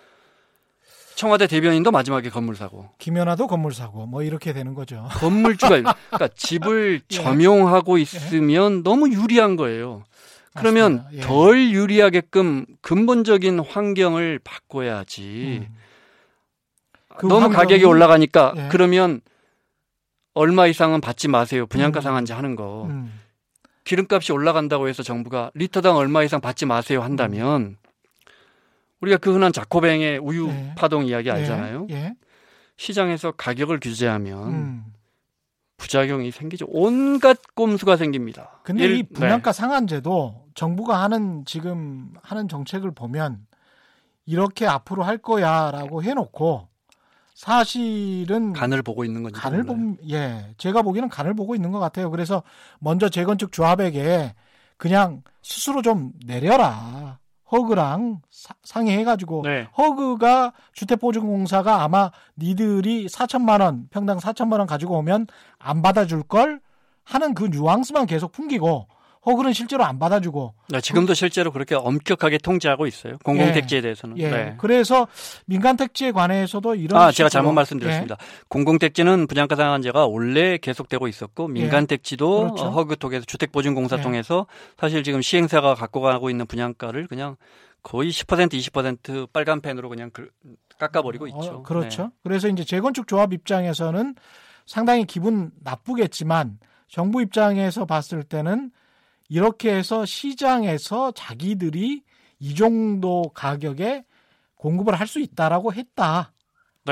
[1.15, 5.07] 청와대 대변인도 마지막에 건물 사고 김연아도 건물 사고 뭐 이렇게 되는 거죠.
[5.13, 5.69] 건물주가
[6.09, 7.15] 그러니까 집을 예.
[7.15, 10.03] 점용하고 있으면 너무 유리한 거예요.
[10.53, 11.05] 그러면.
[11.13, 11.21] 예.
[11.21, 15.67] 덜 유리하게끔 근본적인 환경을 바꿔야지.
[15.69, 15.75] 음.
[17.17, 18.67] 그 너무 환경이- 가격이 올라가니까 예.
[18.71, 19.21] 그러면
[20.33, 21.67] 얼마 이상은 받지 마세요.
[21.67, 22.01] 분양가 음.
[22.01, 22.85] 상한제 하는 거.
[22.89, 23.13] 음.
[23.83, 27.77] 기름값이 올라간다고 해서 정부가 리터당 얼마 이상 받지 마세요 한다면
[29.01, 30.73] 우리가 그 흔한 자코뱅의 우유 예.
[30.77, 31.87] 파동 이야기 알잖아요.
[31.89, 31.95] 예.
[31.95, 32.13] 예.
[32.77, 34.85] 시장에서 가격을 규제하면 음.
[35.77, 36.65] 부작용이 생기죠.
[36.69, 38.59] 온갖 꼼수가 생깁니다.
[38.63, 43.45] 근데 예를- 이 분양가 상한제도 정부가 하는 지금 하는 정책을 보면
[44.25, 46.67] 이렇게 앞으로 할 거야라고 해놓고
[47.33, 49.95] 사실은 네, 간을 보고 있는 건지 간을 몰라요.
[49.95, 52.11] 보 예, 제가 보기에는 간을 보고 있는 것 같아요.
[52.11, 52.43] 그래서
[52.79, 54.35] 먼저 재건축 조합에게
[54.77, 57.17] 그냥 스스로 좀 내려라.
[57.51, 59.67] 허그랑 사- 상의해가지고 네.
[59.77, 65.27] 허그가 주택보증공사가 아마 니들이 4천만 원 평당 4천만 원 가지고 오면
[65.59, 66.61] 안 받아줄 걸
[67.03, 68.87] 하는 그 뉘앙스만 계속 풍기고
[69.25, 73.17] 허그는 실제로 안 받아주고 네, 지금도 실제로 그렇게 엄격하게 통제하고 있어요.
[73.23, 74.17] 공공택지에 대해서는.
[74.17, 74.55] 예 네.
[74.57, 75.07] 그래서
[75.45, 78.17] 민간택지에 관해서도 이런 아, 제가 잘못 말씀드렸습니다.
[78.47, 82.43] 공공택지는 분양가 상한제가 원래 계속되고 있었고 민간택지도 예.
[82.45, 82.63] 그렇죠.
[82.65, 84.01] 어, 허그 통해서 주택보증공사 예.
[84.01, 84.47] 통해서
[84.79, 87.35] 사실 지금 시행사가 갖고 가고 있는 분양가를 그냥
[87.83, 90.29] 거의 10% 20% 빨간 펜으로 그냥 그-
[90.79, 91.61] 깎아버리고 어, 있죠.
[91.63, 92.03] 그렇죠.
[92.03, 92.09] 네.
[92.23, 94.15] 그래서 이제 재건축 조합 입장에서는
[94.65, 96.57] 상당히 기분 나쁘겠지만
[96.87, 98.71] 정부 입장에서 봤을 때는
[99.35, 102.03] 이렇게 해서 시장에서 자기들이
[102.39, 104.03] 이 정도 가격에
[104.55, 105.79] 공급을 할 수 있다라고 네.
[105.79, 106.33] 했다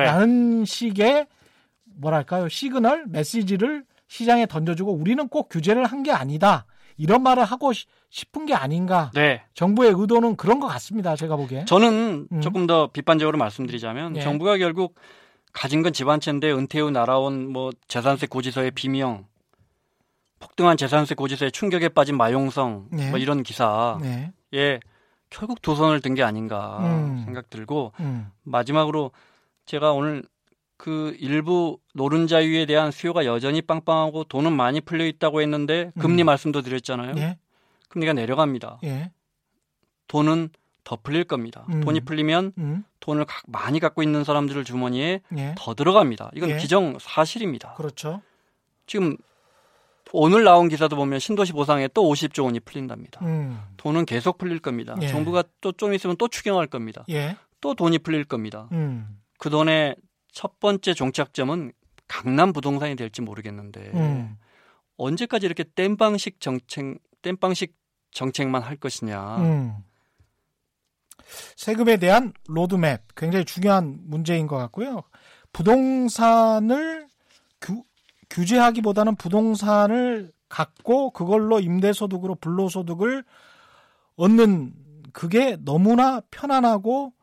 [0.05, 1.27] 라는 식의
[1.83, 6.65] 뭐랄까요 시그널 메시지를 시장에 던져주고 우리는 꼭 규제를 한 게 아니다
[6.97, 9.43] 이런 말을 하고 시- 싶은 게 아닌가 네.
[9.53, 12.41] 정부의 의도는 그런 것 같습니다 제가 보기에 저는 음.
[12.41, 14.21] 조금 더 비판적으로 말씀드리자면 예.
[14.21, 14.95] 정부가 결국
[15.51, 19.25] 가진 건 집 한 채인데 은퇴 후 날아온 뭐 재산세 고지서의 비명,
[20.39, 23.09] 폭등한 재산세 고지서에 충격에 빠진 마용성, 네.
[23.09, 24.79] 뭐 이런 기사에 네.
[25.29, 27.21] 결국 두 손을 든 게 아닌가 음.
[27.25, 28.31] 생각 들고 음.
[28.43, 29.11] 마지막으로
[29.65, 30.23] 제가 오늘
[30.77, 36.25] 그 일부 노른자유에 대한 수요가 여전히 빵빵하고 돈은 많이 풀려 있다고 했는데 금리 음.
[36.27, 37.15] 말씀도 드렸잖아요.
[37.17, 37.37] 예.
[37.89, 38.79] 금리가 내려갑니다.
[38.85, 39.11] 예.
[40.07, 40.49] 돈은
[40.85, 41.65] 더 풀릴 겁니다.
[41.69, 41.81] 음.
[41.81, 42.83] 돈이 풀리면 음.
[43.01, 45.55] 돈을 가- 많이 갖고 있는 사람들 주머니에 예.
[45.57, 46.31] 더 들어갑니다.
[46.33, 46.57] 이건 예.
[46.57, 47.73] 기정 사실입니다.
[47.73, 48.21] 그렇죠.
[48.87, 49.17] 지금
[50.11, 53.23] 오늘 나온 기사도 보면 신도시 보상에 또 50조 원이 풀린답니다.
[53.25, 53.59] 음.
[53.77, 54.95] 돈은 계속 풀릴 겁니다.
[55.01, 55.07] 예.
[55.07, 57.05] 정부가 또 좀 있으면 또 추경할 겁니다.
[57.09, 57.37] 예.
[57.61, 58.67] 또 돈이 풀릴 겁니다.
[58.71, 59.19] 음.
[59.37, 59.95] 그 돈의
[60.31, 61.71] 첫 번째 종착점은
[62.07, 64.37] 강남 부동산이 될지 모르겠는데 음.
[64.97, 67.75] 언제까지 이렇게 땜방식 정책 땜방식
[68.11, 69.37] 정책만 할 것이냐.
[69.37, 69.75] 음.
[71.55, 75.03] 세금에 대한 로드맵 굉장히 중요한 문제인 것 같고요.
[75.53, 77.08] 부동산을
[78.29, 83.23] 규, 규제하기보다는 부동산을 갖고 그걸로 임대소득으로 불로소득을
[84.15, 84.73] 얻는
[85.13, 87.13] 그게 너무나 편안하고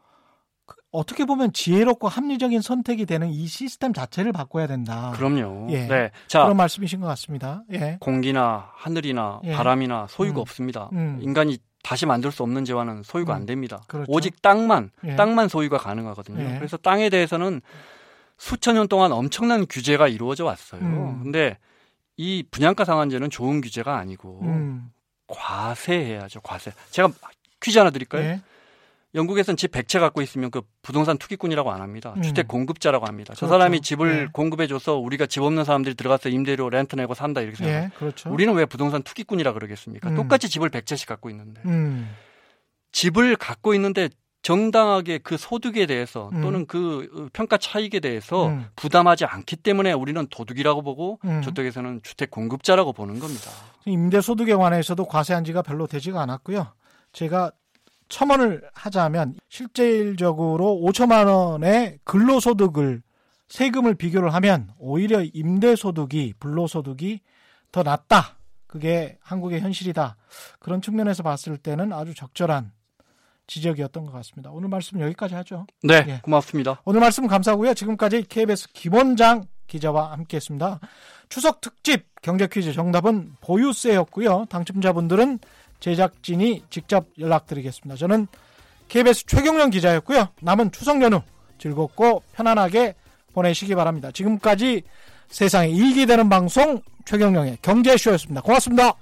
[0.65, 5.13] 그- 어떻게 보면 지혜롭고 합리적인 선택이 되는 이 시스템 자체를 바꿔야 된다.
[5.17, 5.69] 그럼요.
[5.71, 5.87] 예.
[5.87, 6.11] 네.
[6.27, 7.63] 자, 그런 말씀이신 것 같습니다.
[7.73, 7.97] 예.
[8.01, 9.53] 공기나 하늘이나 예.
[9.53, 10.43] 바람이나 소유가 음.
[10.43, 10.89] 없습니다.
[10.93, 11.19] 음.
[11.21, 13.37] 인간이 다시 만들 수 없는 재화는 소유가 음.
[13.37, 13.81] 안 됩니다.
[13.87, 14.11] 그렇죠.
[14.11, 15.17] 오직 땅만 예.
[15.17, 16.43] 땅만 소유가 가능하거든요.
[16.43, 16.55] 예.
[16.59, 17.61] 그래서 땅에 대해서는
[18.39, 20.81] 수천 년 동안 엄청난 규제가 이루어져 왔어요.
[20.83, 21.23] 음.
[21.23, 21.59] 근데
[22.17, 24.91] 이 분양가 상한제는 좋은 규제가 아니고 음.
[25.27, 26.41] 과세해야죠.
[26.41, 26.73] 과세.
[26.91, 27.11] 제가
[27.61, 28.23] 퀴즈 하나 드릴까요?
[28.23, 28.43] 예.
[29.15, 32.13] 영국에서는 집 100채 갖고 있으면 그 부동산 투기꾼이라고 안 합니다.
[32.17, 32.23] 음.
[32.23, 33.33] 주택 공급자라고 합니다.
[33.35, 33.59] 저 그렇죠.
[33.59, 34.29] 사람이 집을 예.
[34.33, 37.95] 공급해줘서 우리가 집 없는 사람들이 들어가서 임대료 렌트 내고 산다 이렇게 생각합니다.
[37.95, 37.99] 예.
[37.99, 38.31] 그렇죠.
[38.31, 40.11] 우리는 왜 부동산 투기꾼이라 그러겠습니까?
[40.11, 40.17] 음.
[40.17, 42.15] 똑같이 집을 100채씩 갖고 있는데 음.
[42.93, 44.11] 집을 갖고 있는데
[44.47, 46.41] 정당하게 그 소득에 대해서 음.
[46.41, 48.67] 또는 그 어, 평가 차익에 대해서 음.
[48.77, 51.43] 부담하지 않기 때문에 우리는 도둑이라고 보고 음.
[51.43, 53.51] 저쪽에서는 주택 공급자라고 보는 겁니다.
[53.87, 56.69] 임대소득에 관해서도 과세한 지가 별로 되지가 않았고요.
[57.11, 57.51] 제가
[58.09, 63.03] 첨언을 하자면 실질적으로 5천만 원의 근로소득을
[63.49, 67.19] 세금을 비교를 하면 오히려 임대소득이 불로소득이
[67.73, 68.37] 더 낮다.
[68.69, 70.15] 그게 한국의 현실이다.
[70.61, 72.76] 그런 측면에서 봤을 때는 아주 적절한
[73.47, 74.51] 지적이었던 것 같습니다.
[74.51, 75.67] 오늘 말씀 여기까지 하죠.
[75.83, 76.21] 네, 예.
[76.23, 76.81] 고맙습니다.
[76.85, 77.75] 오늘 말씀 감사하고요.
[77.75, 80.81] 지금까지 KBS 김원장 기자와 함께했습니다.
[81.29, 84.47] 추석 특집 경제 퀴즈 정답은 보유세였고요.
[84.49, 85.39] 당첨자분들은
[85.81, 87.97] 제작진이 직접 연락드리겠습니다.
[87.97, 88.27] 저는
[88.89, 90.29] KBS 최경련 기자였고요.
[90.41, 91.21] 남은 추석 연휴
[91.59, 92.95] 즐겁고 편안하게
[93.33, 94.11] 보내시기 바랍니다.
[94.13, 94.83] 지금까지
[95.29, 98.41] 세상에 일기 되는 방송 최경령의 경제쇼였습니다.
[98.43, 98.95] 고맙습니다.